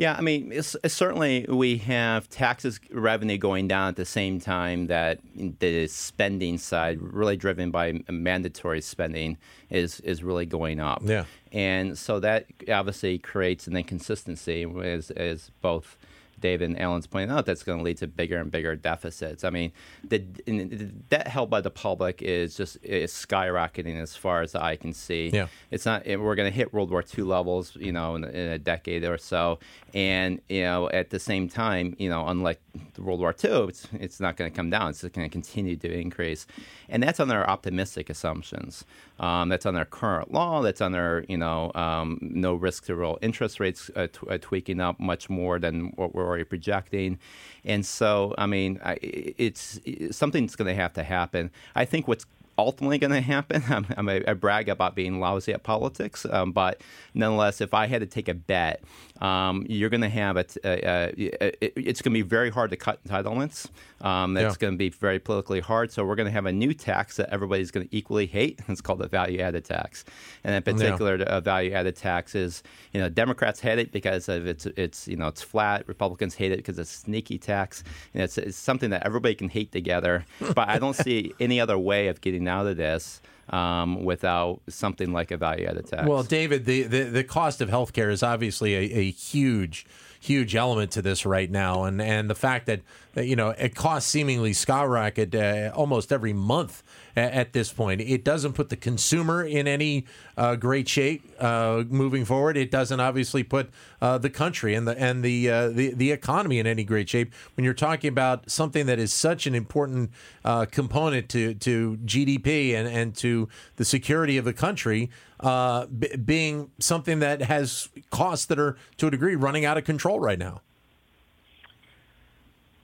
Yeah, 0.00 0.14
I 0.16 0.22
mean, 0.22 0.50
it's, 0.50 0.74
it's 0.82 0.94
certainly 0.94 1.44
we 1.46 1.76
have 1.76 2.26
taxes 2.30 2.80
revenue 2.90 3.36
going 3.36 3.68
down 3.68 3.88
at 3.88 3.96
the 3.96 4.06
same 4.06 4.40
time 4.40 4.86
that 4.86 5.18
the 5.34 5.88
spending 5.88 6.56
side, 6.56 7.02
really 7.02 7.36
driven 7.36 7.70
by 7.70 8.00
mandatory 8.08 8.80
spending, 8.80 9.36
is 9.68 10.00
is 10.00 10.22
really 10.22 10.46
going 10.46 10.80
up. 10.80 11.02
Yeah, 11.04 11.26
and 11.52 11.98
so 11.98 12.18
that 12.20 12.46
obviously 12.72 13.18
creates 13.18 13.66
an 13.66 13.76
inconsistency 13.76 14.62
as 14.82 15.10
as 15.10 15.50
both 15.60 15.98
David 16.40 16.70
and 16.70 16.80
Alan's 16.80 17.06
pointing 17.06 17.30
out, 17.36 17.46
that's 17.46 17.62
going 17.62 17.78
to 17.78 17.84
lead 17.84 17.98
to 17.98 18.06
bigger 18.06 18.38
and 18.38 18.50
bigger 18.50 18.76
deficits. 18.76 19.44
I 19.44 19.50
mean, 19.50 19.72
the, 20.02 20.18
the 20.46 20.64
debt 21.08 21.28
held 21.28 21.50
by 21.50 21.60
the 21.60 21.70
public 21.70 22.22
is 22.22 22.56
just 22.56 22.78
is 22.82 23.12
skyrocketing 23.12 24.00
as 24.00 24.16
far 24.16 24.42
as 24.42 24.54
I 24.54 24.76
can 24.76 24.92
see. 24.92 25.30
Yeah. 25.32 25.48
It's 25.70 25.86
not. 25.86 26.06
We're 26.06 26.34
going 26.34 26.50
to 26.50 26.56
hit 26.56 26.72
World 26.72 26.90
War 26.90 27.04
II 27.16 27.24
levels, 27.24 27.76
you 27.76 27.92
know, 27.92 28.16
in, 28.16 28.24
in, 28.24 28.50
a 28.50 28.58
decade 28.58 29.04
or 29.04 29.18
so, 29.18 29.58
and 29.94 30.40
you 30.48 30.62
know, 30.62 30.88
at 30.90 31.10
the 31.10 31.18
same 31.18 31.48
time, 31.48 31.94
you 31.98 32.08
know, 32.08 32.26
unlike 32.26 32.60
World 32.98 33.20
War 33.20 33.34
II, 33.42 33.68
it's 33.68 33.88
it's 33.92 34.20
not 34.20 34.36
going 34.36 34.50
to 34.50 34.56
come 34.56 34.70
down. 34.70 34.90
It's 34.90 35.02
going 35.02 35.28
to 35.28 35.28
continue 35.28 35.76
to 35.76 35.92
increase, 35.92 36.46
and 36.88 37.02
that's 37.02 37.20
on 37.20 37.30
our 37.30 37.48
optimistic 37.48 38.10
assumptions. 38.10 38.84
Um, 39.20 39.50
that's 39.50 39.66
on 39.66 39.76
our 39.76 39.84
current 39.84 40.32
law. 40.32 40.62
That's 40.62 40.80
on 40.80 40.94
our, 40.94 41.24
you 41.28 41.36
know, 41.36 41.70
um, 41.74 42.18
no 42.22 42.54
risk 42.54 42.86
to 42.86 42.96
real 42.96 43.18
interest 43.20 43.60
rates 43.60 43.90
uh, 43.94 44.06
t- 44.06 44.26
uh, 44.30 44.38
tweaking 44.40 44.80
up 44.80 44.98
much 44.98 45.28
more 45.28 45.58
than 45.58 45.92
what 45.96 46.14
we're 46.14 46.24
projecting. 46.44 47.18
And 47.64 47.84
so, 47.84 48.34
I 48.38 48.46
mean, 48.46 48.80
I, 48.84 48.98
it's, 49.02 49.80
it's 49.84 50.16
something's 50.16 50.56
going 50.56 50.68
to 50.68 50.74
have 50.74 50.92
to 50.94 51.02
happen. 51.02 51.50
I 51.74 51.84
think 51.84 52.08
what's 52.08 52.26
ultimately 52.60 52.98
going 52.98 53.12
to 53.12 53.20
happen. 53.20 53.62
I'm, 53.68 53.86
I'm 53.96 54.08
a, 54.08 54.22
I 54.26 54.34
brag 54.34 54.68
about 54.68 54.94
being 54.94 55.20
lousy 55.20 55.52
at 55.52 55.62
politics, 55.62 56.26
um, 56.30 56.52
but 56.52 56.80
nonetheless, 57.14 57.60
if 57.60 57.74
I 57.74 57.86
had 57.86 58.00
to 58.00 58.06
take 58.06 58.28
a 58.28 58.34
bet, 58.34 58.82
um, 59.20 59.66
you're 59.68 59.90
going 59.90 60.00
to 60.00 60.08
have 60.08 60.36
it. 60.36 60.56
Uh, 60.64 60.68
uh, 60.68 61.12
it 61.16 61.72
it's 61.76 62.02
going 62.02 62.12
to 62.12 62.18
be 62.18 62.22
very 62.22 62.50
hard 62.50 62.70
to 62.70 62.76
cut 62.76 63.02
entitlements. 63.04 63.68
Um, 64.00 64.32
that's 64.34 64.54
yeah. 64.54 64.60
going 64.60 64.74
to 64.74 64.78
be 64.78 64.88
very 64.88 65.18
politically 65.18 65.60
hard. 65.60 65.92
So 65.92 66.04
we're 66.04 66.14
going 66.14 66.28
to 66.28 66.32
have 66.32 66.46
a 66.46 66.52
new 66.52 66.72
tax 66.72 67.16
that 67.16 67.28
everybody's 67.30 67.70
going 67.70 67.86
to 67.86 67.96
equally 67.96 68.26
hate. 68.26 68.60
It's 68.70 68.80
called 68.80 69.00
the 69.00 69.08
value-added 69.08 69.64
tax, 69.64 70.04
and 70.44 70.54
in 70.54 70.62
particular, 70.62 71.16
yeah. 71.16 71.24
the 71.24 71.40
value-added 71.40 71.96
tax 71.96 72.36
is 72.36 72.62
you 72.92 73.00
know 73.00 73.08
Democrats 73.08 73.58
hate 73.60 73.80
it 73.80 73.90
because 73.90 74.28
of 74.28 74.46
it's 74.46 74.64
it's 74.66 75.08
you 75.08 75.16
know 75.16 75.26
it's 75.26 75.42
flat. 75.42 75.86
Republicans 75.88 76.34
hate 76.34 76.52
it 76.52 76.58
because 76.58 76.78
it's 76.78 76.90
sneaky 76.90 77.36
tax. 77.36 77.82
And 78.14 78.22
it's, 78.22 78.38
it's 78.38 78.56
something 78.56 78.90
that 78.90 79.04
everybody 79.04 79.34
can 79.34 79.48
hate 79.48 79.72
together. 79.72 80.24
but 80.54 80.68
I 80.68 80.78
don't 80.78 80.96
see 80.96 81.32
any 81.40 81.60
other 81.60 81.78
way 81.78 82.08
of 82.08 82.20
getting 82.20 82.44
out 82.50 82.66
of 82.66 82.76
this 82.76 83.22
um, 83.48 84.04
without 84.04 84.60
something 84.68 85.12
like 85.12 85.30
a 85.30 85.36
value 85.36 85.66
added 85.66 85.86
tax. 85.86 86.06
Well, 86.06 86.22
David, 86.22 86.66
the, 86.66 86.82
the, 86.82 87.04
the 87.04 87.24
cost 87.24 87.60
of 87.60 87.70
healthcare 87.70 88.10
is 88.10 88.22
obviously 88.22 88.74
a, 88.74 88.98
a 88.98 89.10
huge 89.10 89.86
huge 90.20 90.54
element 90.54 90.92
to 90.92 91.02
this 91.02 91.24
right 91.24 91.50
now, 91.50 91.84
and 91.84 92.00
and 92.00 92.28
the 92.28 92.34
fact 92.34 92.66
that 92.66 92.82
you 93.16 93.36
know 93.36 93.50
it 93.50 93.74
costs 93.74 94.10
seemingly 94.10 94.52
skyrocket 94.52 95.34
uh, 95.34 95.72
almost 95.74 96.12
every 96.12 96.32
month 96.32 96.82
at, 97.16 97.32
at, 97.32 97.52
this 97.52 97.72
point. 97.72 98.00
It 98.00 98.24
doesn't 98.24 98.52
put 98.52 98.68
the 98.68 98.76
consumer 98.76 99.44
in 99.44 99.66
any 99.66 100.06
uh, 100.36 100.56
great 100.56 100.88
shape 100.88 101.24
uh, 101.38 101.84
moving 101.88 102.24
forward. 102.24 102.56
It 102.56 102.70
doesn't 102.70 103.00
obviously 103.00 103.42
put 103.42 103.70
uh, 104.00 104.18
the 104.18 104.30
country 104.30 104.74
and 104.74 104.86
the 104.86 104.98
and 104.98 105.24
the, 105.24 105.50
uh, 105.50 105.68
the 105.68 105.94
the 105.94 106.12
economy 106.12 106.58
in 106.58 106.66
any 106.66 106.84
great 106.84 107.08
shape. 107.08 107.32
When 107.56 107.64
you're 107.64 107.74
talking 107.74 108.08
about 108.08 108.50
something 108.50 108.86
that 108.86 108.98
is 108.98 109.12
such 109.12 109.46
an 109.46 109.54
important 109.54 110.10
uh, 110.44 110.66
component 110.66 111.28
to 111.30 111.54
to 111.54 111.98
GDP 112.04 112.74
and 112.74 112.86
and 112.88 113.14
to 113.16 113.48
the 113.76 113.84
security 113.84 114.36
of 114.36 114.44
the 114.44 114.54
country. 114.54 115.10
Uh, 115.40 115.86
b- 115.86 116.14
being 116.16 116.70
something 116.80 117.20
that 117.20 117.40
has 117.40 117.88
costs 118.10 118.44
that 118.44 118.58
are 118.58 118.76
to 118.98 119.06
a 119.06 119.10
degree 119.10 119.34
running 119.34 119.64
out 119.64 119.78
of 119.78 119.84
control 119.84 120.20
right 120.20 120.38
now. 120.38 120.60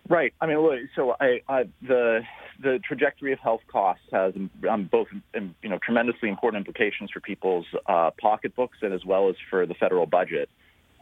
Right. 0.09 0.33
I 0.41 0.47
mean, 0.47 0.59
look. 0.61 0.79
So 0.95 1.17
I, 1.19 1.41
I 1.49 1.65
the 1.83 2.23
the 2.61 2.79
trajectory 2.87 3.33
of 3.33 3.41
health 3.41 3.63
costs 3.67 4.05
has 4.13 4.35
um, 4.69 4.85
both 4.85 5.09
um, 5.37 5.55
you 5.63 5.69
know 5.69 5.79
tremendously 5.79 6.29
important 6.29 6.61
implications 6.61 7.11
for 7.11 7.21
people's 7.21 7.67
uh, 7.87 8.11
pocketbooks 8.21 8.79
and 8.83 8.93
as 8.93 9.05
well 9.05 9.29
as 9.29 9.37
for 9.51 9.67
the 9.67 9.75
federal 9.75 10.07
budget. 10.07 10.49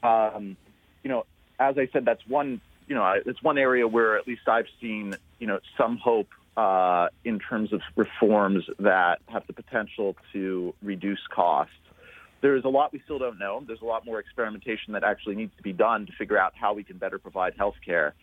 Um, 0.03 0.57
you 1.03 1.11
know, 1.11 1.27
as 1.59 1.77
I 1.77 1.88
said, 1.93 2.05
that's 2.05 2.27
one 2.27 2.61
you 2.87 2.95
know 2.95 3.21
it's 3.27 3.43
one 3.43 3.59
area 3.59 3.87
where 3.87 4.17
at 4.17 4.27
least 4.27 4.49
I've 4.49 4.69
seen 4.81 5.14
you 5.38 5.47
know 5.47 5.59
some 5.77 5.99
hope 5.99 6.29
uh, 6.57 7.09
in 7.25 7.38
terms 7.38 7.73
of 7.73 7.83
reforms 7.97 8.64
that 8.79 9.21
have 9.29 9.47
the 9.47 9.53
potential 9.53 10.17
to 10.33 10.75
reduce 10.83 11.21
costs. 11.31 11.75
There's 12.40 12.64
a 12.64 12.69
lot 12.69 12.93
we 12.93 13.01
still 13.05 13.19
don't 13.19 13.38
know. 13.38 13.62
There's 13.67 13.81
a 13.83 13.87
lot 13.87 14.07
more 14.07 14.19
experimentation 14.19 14.93
that 14.95 15.05
actually 15.05 15.35
needs 15.35 15.53
to 15.57 15.62
be 15.62 15.73
done 15.73 16.07
to 16.07 16.12
figure 16.12 16.38
out 16.38 16.53
how 16.55 16.73
we 16.73 16.85
can 16.85 16.97
better 16.97 17.19
provide 17.19 17.55
health 17.57 17.77
care. 17.85 18.14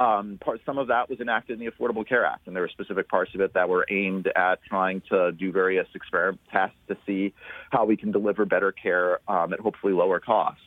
Um, 0.00 0.38
part, 0.42 0.62
some 0.64 0.78
of 0.78 0.88
that 0.88 1.10
was 1.10 1.20
enacted 1.20 1.60
in 1.60 1.66
the 1.66 1.70
Affordable 1.70 2.08
Care 2.08 2.24
Act, 2.24 2.46
and 2.46 2.56
there 2.56 2.62
were 2.62 2.70
specific 2.70 3.06
parts 3.06 3.34
of 3.34 3.42
it 3.42 3.52
that 3.52 3.68
were 3.68 3.84
aimed 3.90 4.28
at 4.34 4.60
trying 4.66 5.02
to 5.10 5.30
do 5.32 5.52
various 5.52 5.86
experiment 5.94 6.40
tests 6.50 6.76
to 6.88 6.96
see 7.06 7.34
how 7.70 7.84
we 7.84 7.98
can 7.98 8.10
deliver 8.10 8.46
better 8.46 8.72
care 8.72 9.20
um, 9.28 9.52
at 9.52 9.60
hopefully 9.60 9.92
lower 9.92 10.18
cost. 10.18 10.62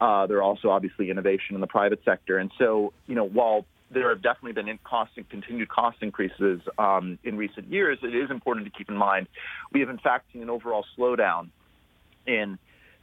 Uh, 0.00 0.28
there 0.28 0.36
are 0.36 0.44
also 0.44 0.70
obviously 0.70 1.10
innovation 1.10 1.56
in 1.56 1.60
the 1.60 1.66
private 1.66 2.00
sector, 2.04 2.38
and 2.38 2.52
so 2.56 2.92
you 3.08 3.16
know 3.16 3.24
while 3.24 3.66
there 3.90 4.10
have 4.10 4.22
definitely 4.22 4.52
been 4.52 4.68
in 4.68 4.78
cost 4.84 5.10
and 5.16 5.28
continued 5.28 5.68
cost 5.68 5.96
increases 6.00 6.60
um, 6.78 7.18
in 7.24 7.36
recent 7.36 7.66
years, 7.72 7.98
it 8.02 8.14
is 8.14 8.30
important 8.30 8.64
to 8.64 8.70
keep 8.70 8.88
in 8.88 8.96
mind 8.96 9.26
we 9.72 9.80
have 9.80 9.88
in 9.88 9.98
fact 9.98 10.26
seen 10.32 10.42
an 10.42 10.50
overall 10.50 10.84
slowdown 10.96 11.48
in 12.28 12.58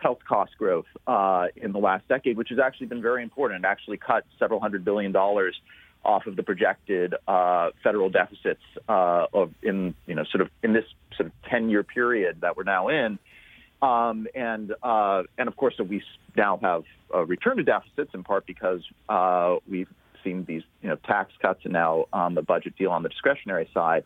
health 0.05 0.19
cost 0.29 0.55
growth 0.59 0.85
uh, 1.07 1.47
in 1.55 1.71
the 1.71 1.79
last 1.79 2.07
decade, 2.07 2.37
which 2.37 2.49
has 2.49 2.59
actually 2.59 2.85
been 2.85 3.01
very 3.01 3.23
important. 3.23 3.65
It 3.65 3.67
actually 3.67 3.97
cut 3.97 4.23
several 4.37 4.59
hundred 4.59 4.85
billion 4.85 5.11
dollars 5.11 5.59
off 6.03 6.27
of 6.27 6.35
the 6.35 6.43
projected 6.43 7.15
uh, 7.27 7.71
federal 7.83 8.11
deficits 8.11 8.61
uh, 8.87 9.25
of 9.33 9.51
in 9.63 9.95
you 10.05 10.13
know 10.13 10.23
sort 10.25 10.41
of 10.41 10.49
in 10.61 10.73
this 10.73 10.85
sort 11.17 11.25
of 11.25 11.31
ten 11.49 11.71
year 11.71 11.81
period 11.81 12.41
that 12.41 12.55
we're 12.55 12.63
now 12.63 12.89
in. 12.89 13.17
Um, 13.81 14.27
and 14.35 14.75
uh, 14.83 15.23
and 15.39 15.47
of 15.47 15.57
course, 15.57 15.73
we 15.79 16.03
now 16.37 16.59
have 16.61 16.83
a 17.11 17.25
return 17.25 17.57
to 17.57 17.63
deficits 17.63 18.11
in 18.13 18.23
part 18.23 18.45
because 18.45 18.81
uh, 19.09 19.55
we've 19.67 19.89
seen 20.23 20.45
these 20.45 20.61
you 20.83 20.89
know 20.89 20.97
tax 20.97 21.31
cuts 21.41 21.61
and 21.63 21.73
now 21.73 22.05
um, 22.13 22.35
the 22.35 22.43
budget 22.43 22.77
deal 22.77 22.91
on 22.91 23.01
the 23.01 23.09
discretionary 23.09 23.67
side. 23.73 24.03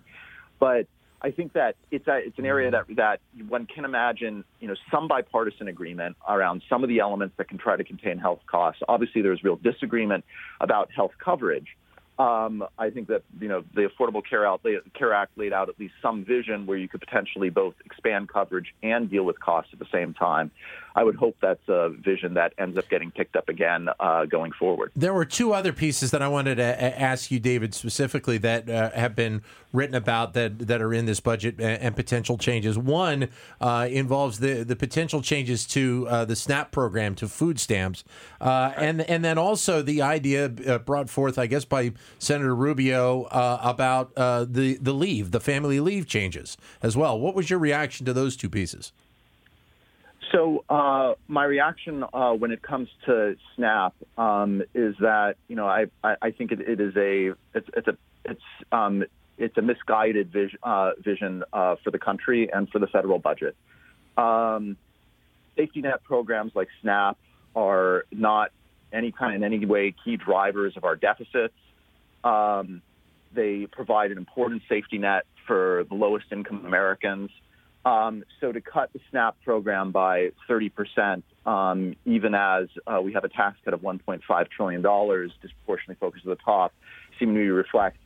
But 0.62 0.88
I 1.22 1.32
think 1.32 1.54
that 1.54 1.76
it's 1.92 2.08
a, 2.08 2.18
it's 2.18 2.38
an 2.38 2.46
area 2.46 2.72
that 2.72 2.86
that 2.96 3.20
one 3.48 3.66
can 3.66 3.84
imagine, 3.84 4.46
you 4.60 4.68
know, 4.68 4.76
some 4.90 5.08
bipartisan 5.08 5.68
agreement 5.68 6.16
around 6.28 6.64
some 6.70 6.84
of 6.84 6.90
the 6.90 7.00
elements 7.00 7.36
that 7.38 7.50
can 7.50 7.58
try 7.58 7.76
to 7.76 7.84
contain 7.84 8.18
health 8.18 8.40
costs. 8.50 8.82
Obviously, 8.88 9.22
there's 9.22 9.44
real 9.44 9.58
disagreement 9.58 10.24
about 10.62 10.90
health 10.92 11.12
coverage. 11.24 11.68
Um, 12.18 12.66
I 12.78 12.90
think 12.90 13.08
that 13.08 13.24
you 13.40 13.48
know 13.48 13.64
the 13.74 13.90
Affordable 13.90 14.22
Care, 14.28 14.46
out, 14.46 14.62
Care 14.94 15.14
Act 15.14 15.38
laid 15.38 15.54
out 15.54 15.70
at 15.70 15.80
least 15.80 15.94
some 16.02 16.26
vision 16.26 16.66
where 16.66 16.78
you 16.78 16.90
could 16.90 17.00
potentially 17.00 17.50
both 17.50 17.76
expand 17.86 18.28
coverage 18.28 18.76
and 18.84 19.10
deal 19.10 19.24
with 19.24 19.40
costs 19.40 19.72
at 19.72 19.80
the 19.80 19.88
same 19.92 20.14
time. 20.14 20.52
I 20.96 21.04
would 21.04 21.16
hope 21.16 21.36
that's 21.42 21.68
a 21.68 21.90
vision 21.90 22.34
that 22.36 22.54
ends 22.58 22.78
up 22.78 22.90
getting 22.90 23.12
picked 23.12 23.36
up 23.36 23.50
again 23.50 23.90
uh, 24.00 24.26
going 24.26 24.52
forward. 24.52 24.92
There 24.96 25.14
were 25.14 25.26
two 25.26 25.54
other 25.54 25.74
pieces 25.74 26.12
that 26.12 26.22
I 26.22 26.28
wanted 26.28 26.56
to 26.56 27.02
ask 27.02 27.32
you, 27.32 27.40
David, 27.40 27.74
specifically 27.74 28.38
that 28.40 28.70
uh, 28.70 28.92
have 28.92 29.16
been 29.16 29.42
written 29.72 29.96
about 29.96 30.34
that 30.34 30.60
that 30.60 30.82
are 30.82 30.94
in 30.94 31.06
this 31.06 31.20
budget 31.20 31.56
and, 31.60 31.82
and 31.82 31.96
potential 31.96 32.38
changes. 32.38 32.78
One 32.78 33.30
uh, 33.62 33.88
involves 33.90 34.40
the 34.40 34.64
the 34.64 34.76
potential 34.76 35.22
changes 35.22 35.66
to 35.68 36.08
uh, 36.10 36.26
the 36.26 36.36
SNAP 36.36 36.72
program 36.72 37.16
to 37.16 37.28
food 37.28 37.60
stamps, 37.60 38.04
uh, 38.42 38.74
and 38.76 39.02
and 39.02 39.24
then 39.24 39.38
also 39.38 39.82
the 39.82 40.02
idea 40.02 40.52
uh, 40.68 40.80
brought 40.80 41.10
forth, 41.10 41.38
I 41.38 41.48
guess, 41.48 41.66
by 41.66 41.92
Senator 42.18 42.56
Rubio 42.56 43.28
about 43.32 44.16
the 44.16 44.78
the 44.82 44.94
leave, 44.94 45.32
the 45.32 45.40
family 45.40 45.80
leave 45.80 46.08
changes 46.08 46.58
as 46.82 46.98
well. 46.98 47.20
What 47.20 47.36
was 47.36 47.50
your 47.50 47.60
reaction 47.60 48.06
to 48.06 48.14
those 48.14 48.36
two 48.36 48.50
pieces? 48.50 48.92
So 50.32 50.64
uh, 50.70 51.14
my 51.28 51.44
reaction 51.44 52.04
uh, 52.14 52.34
when 52.34 52.52
it 52.52 52.62
comes 52.62 52.88
to 53.06 53.36
SNAP 53.56 53.96
um, 54.18 54.62
is 54.76 54.96
that 55.00 55.36
you 55.48 55.56
know 55.56 55.66
I, 55.66 55.86
I, 56.04 56.32
think 56.32 56.52
it, 56.52 56.62
it 56.62 56.80
is 56.80 56.96
a 56.96 57.34
it's, 57.56 57.68
it's 57.76 57.88
a 57.88 57.98
it's 58.26 58.42
um, 58.72 59.04
it's 59.38 59.58
a 59.58 59.62
misguided 59.62 60.32
vision, 60.32 60.60
uh, 60.62 60.92
vision 61.04 61.44
uh, 61.52 61.76
for 61.84 61.92
the 61.92 61.98
country 61.98 62.50
and 62.52 62.70
for 62.70 62.80
the 62.80 62.88
federal 62.88 63.18
budget. 63.18 63.56
Um, 64.18 64.78
safety 65.56 65.82
net 65.82 66.04
programs 66.04 66.52
like 66.54 66.68
SNAP 66.82 67.18
are 67.56 68.06
not 68.12 68.52
any 68.94 69.12
kind 69.12 69.36
in 69.36 69.44
any 69.44 69.66
way 69.66 69.96
key 70.04 70.18
drivers 70.18 70.78
of 70.78 70.84
our 70.84 70.96
deficits. 70.96 71.54
Um, 72.24 72.82
they 73.34 73.68
provide 73.72 74.12
an 74.12 74.18
important 74.18 74.64
safety 74.70 74.98
net 74.98 75.26
for 75.48 75.86
the 75.90 75.96
lowest 75.96 76.26
income 76.32 76.66
Americans. 76.66 77.32
Um, 77.86 78.24
so 78.42 78.52
to 78.52 78.60
cut 78.60 78.92
the 78.94 79.00
SNAP 79.10 79.38
program 79.44 79.92
by 79.92 80.32
30%, 80.50 81.24
um, 81.46 81.96
even 82.06 82.36
as 82.36 82.68
uh, 82.86 83.00
we 83.02 83.14
have 83.14 83.24
a 83.24 83.30
tax 83.30 83.58
cut 83.64 83.74
of 83.74 83.82
$1.5 83.82 84.50
trillion 84.50 84.82
disproportionately 85.42 85.96
focused 86.00 86.26
at 86.26 86.38
the 86.38 86.44
top, 86.44 86.74
seem 87.18 87.34
to 87.34 87.52
reflect 87.52 87.98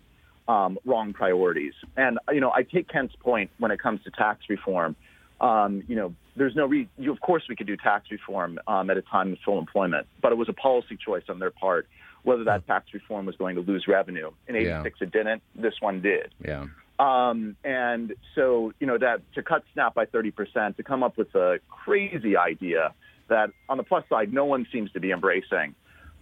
um, 0.47 0.77
wrong 0.85 1.13
priorities. 1.13 1.73
And, 1.97 2.19
you 2.31 2.39
know, 2.39 2.51
I 2.51 2.63
take 2.63 2.87
Kent's 2.87 3.15
point 3.15 3.49
when 3.57 3.71
it 3.71 3.79
comes 3.79 4.03
to 4.03 4.11
tax 4.11 4.41
reform. 4.47 4.95
Um, 5.41 5.83
you 5.87 5.95
know, 5.95 6.13
there's 6.35 6.55
no 6.55 6.67
reason. 6.67 6.89
Of 7.07 7.19
course, 7.19 7.43
we 7.49 7.55
could 7.55 7.67
do 7.67 7.75
tax 7.75 8.11
reform 8.11 8.59
um, 8.67 8.89
at 8.89 8.97
a 8.97 9.01
time 9.01 9.33
of 9.33 9.39
full 9.43 9.59
employment, 9.59 10.07
but 10.21 10.31
it 10.31 10.35
was 10.35 10.49
a 10.49 10.53
policy 10.53 10.97
choice 11.03 11.23
on 11.29 11.39
their 11.39 11.51
part 11.51 11.87
whether 12.23 12.45
that 12.45 12.65
tax 12.65 12.93
reform 12.93 13.25
was 13.25 13.35
going 13.35 13.55
to 13.55 13.61
lose 13.61 13.85
revenue. 13.87 14.31
In 14.47 14.55
'86, 14.55 14.97
yeah. 14.99 15.05
it 15.05 15.11
didn't. 15.11 15.43
This 15.55 15.73
one 15.79 16.01
did. 16.01 16.33
Yeah. 16.43 16.65
Um, 16.99 17.55
and 17.63 18.13
so, 18.35 18.71
you 18.79 18.87
know, 18.87 18.97
that 18.97 19.21
to 19.33 19.43
cut 19.43 19.63
SNAP 19.73 19.95
by 19.95 20.05
30%, 20.05 20.77
to 20.77 20.83
come 20.83 21.03
up 21.03 21.17
with 21.17 21.33
a 21.35 21.59
crazy 21.69 22.37
idea 22.37 22.93
that, 23.29 23.49
on 23.67 23.77
the 23.77 23.83
plus 23.83 24.03
side, 24.09 24.31
no 24.31 24.45
one 24.45 24.67
seems 24.71 24.91
to 24.91 24.99
be 24.99 25.11
embracing 25.11 25.75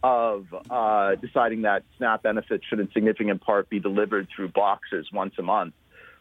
of 0.04 0.48
uh, 0.70 1.16
deciding 1.16 1.64
that 1.64 1.84
SNAP 1.98 2.24
benefits 2.24 2.64
should, 2.68 2.80
in 2.80 2.90
significant 2.94 3.42
part, 3.42 3.70
be 3.70 3.80
delivered 3.80 4.28
through 4.36 4.50
boxes 4.50 5.08
once 5.14 5.34
a 5.38 5.44
month. 5.44 5.74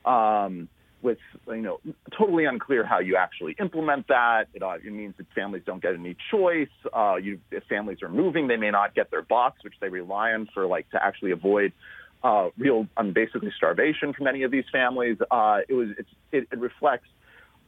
Um, 0.04 0.68
with 1.02 1.18
you 1.48 1.62
know 1.62 1.80
totally 2.16 2.44
unclear 2.44 2.84
how 2.84 2.98
you 2.98 3.16
actually 3.16 3.56
implement 3.58 4.08
that. 4.08 4.48
It, 4.54 4.62
uh, 4.62 4.74
it 4.84 4.92
means 4.92 5.14
that 5.16 5.26
families 5.34 5.62
don't 5.64 5.82
get 5.82 5.94
any 5.94 6.16
choice. 6.30 6.68
Uh, 6.92 7.16
you, 7.16 7.40
if 7.50 7.64
families 7.64 8.02
are 8.02 8.08
moving, 8.08 8.48
they 8.48 8.56
may 8.56 8.70
not 8.70 8.94
get 8.94 9.10
their 9.10 9.22
box, 9.22 9.64
which 9.64 9.74
they 9.80 9.88
rely 9.88 10.32
on 10.32 10.48
for 10.52 10.66
like 10.66 10.90
to 10.90 11.02
actually 11.02 11.30
avoid 11.30 11.72
uh, 12.22 12.50
real, 12.58 12.86
um, 12.96 13.12
basically 13.12 13.52
starvation 13.56 14.12
for 14.12 14.24
many 14.24 14.42
of 14.42 14.50
these 14.50 14.64
families. 14.70 15.16
Uh, 15.30 15.60
it 15.68 15.74
was 15.74 15.88
it, 16.32 16.48
it 16.50 16.58
reflects 16.58 17.08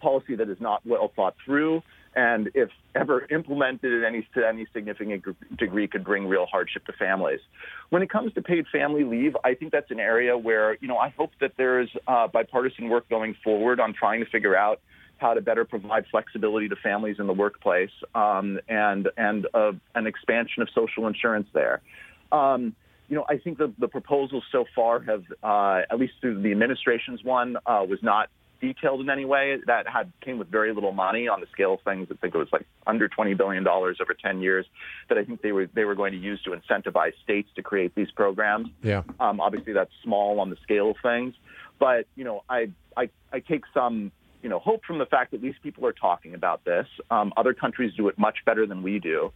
policy 0.01 0.35
that 0.37 0.49
is 0.49 0.61
not 0.61 0.85
well 0.85 1.13
thought 1.15 1.35
through 1.45 1.83
and 2.15 2.51
if 2.55 2.69
ever 2.95 3.27
implemented 3.31 3.93
in 3.93 4.05
any, 4.05 4.27
to 4.35 4.47
any 4.47 4.67
significant 4.73 5.25
degree 5.57 5.89
could 5.89 6.05
bring 6.05 6.27
real 6.27 6.47
hardship 6.47 6.85
to 6.87 6.93
families. 6.93 7.41
When 7.89 8.03
it 8.03 8.11
comes 8.11 8.35
to 8.35 8.43
paid 8.43 8.67
family 8.69 9.05
leave, 9.05 9.35
I 9.45 9.55
think 9.55 9.73
that's 9.73 9.91
an 9.91 10.01
area 10.01 10.37
where, 10.37 10.77
you 10.81 10.89
know, 10.89 10.99
I 10.99 11.09
hope 11.09 11.31
that 11.41 11.53
there's 11.57 11.89
uh, 12.07 12.29
bipartisan 12.29 12.89
work 12.89 13.09
going 13.09 13.35
forward 13.43 13.81
on 13.81 13.95
trying 13.95 14.23
to 14.23 14.31
figure 14.31 14.57
out 14.57 14.81
how 15.19 15.35
to 15.35 15.41
better 15.41 15.65
provide 15.65 16.05
flexibility 16.11 16.69
to 16.69 16.77
families 16.77 17.17
in 17.19 17.27
the 17.27 17.33
workplace 17.33 17.93
um, 18.15 18.59
and, 18.69 19.09
and 19.17 19.47
uh, 19.55 19.73
an 19.95 20.07
expansion 20.07 20.63
of 20.63 20.69
social 20.75 21.07
insurance 21.07 21.47
there. 21.55 21.81
Um, 22.31 22.75
you 23.13 23.19
know, 23.19 23.27
I 23.29 23.37
think 23.37 23.59
the, 23.59 23.71
the 23.79 23.89
proposals 23.89 24.43
so 24.51 24.65
far 24.75 24.99
have, 25.01 25.25
uh, 25.43 25.83
at 25.91 26.01
least 26.01 26.15
through 26.23 26.41
the 26.41 26.51
administration's 26.51 27.23
one, 27.23 27.59
uh, 27.67 27.85
was 27.87 27.99
not 28.03 28.31
detailed 28.59 29.03
in 29.03 29.11
any 29.11 29.27
way. 29.27 29.59
That 29.67 29.87
had 29.87 30.11
came 30.23 30.39
with 30.39 30.49
very 30.49 30.73
little 30.73 30.93
money 30.93 31.29
on 31.29 31.43
the 31.43 31.47
scale 31.53 31.75
of 31.75 31.81
things. 31.83 32.09
I 32.11 32.15
think 32.15 32.35
it 32.35 32.39
was 32.39 32.49
like 32.51 32.65
under 32.87 33.09
twenty 33.09 33.35
billion 33.35 33.65
dollars 33.65 33.99
over 34.01 34.15
ten 34.15 34.41
years 34.41 34.65
that 35.11 35.19
I 35.19 35.25
think 35.25 35.43
they 35.43 35.53
were 35.53 35.69
they 35.75 35.85
were 35.85 35.95
going 35.95 36.13
to 36.13 36.19
use 36.19 36.43
to 36.45 36.53
incentivize 36.53 37.13
states 37.23 37.51
to 37.57 37.63
create 37.63 37.95
these 37.95 38.11
programs. 38.13 38.69
Yeah. 38.83 39.03
Um, 39.21 39.41
obviously, 39.41 39.75
that's 39.75 39.93
small 40.03 40.41
on 40.41 40.49
the 40.49 40.57
scale 40.63 40.93
of 40.93 40.97
things, 41.03 41.35
but 41.79 42.07
you 42.17 42.25
know, 42.25 42.45
I 42.49 42.71
I, 42.97 43.11
I 43.31 43.41
take 43.41 43.65
some 43.75 44.11
you 44.43 44.49
know 44.49 44.59
hope 44.59 44.87
from 44.87 44.97
the 44.97 45.07
fact 45.07 45.33
that 45.33 45.43
these 45.43 45.59
people 45.63 45.85
are 45.85 45.93
talking 45.93 46.33
about 46.33 46.65
this. 46.65 46.87
Um, 47.11 47.35
other 47.37 47.53
countries 47.53 47.93
do 47.95 48.09
it 48.09 48.17
much 48.19 48.39
better 48.47 48.67
than 48.67 48.83
we 48.83 49.01
do. 49.01 49.33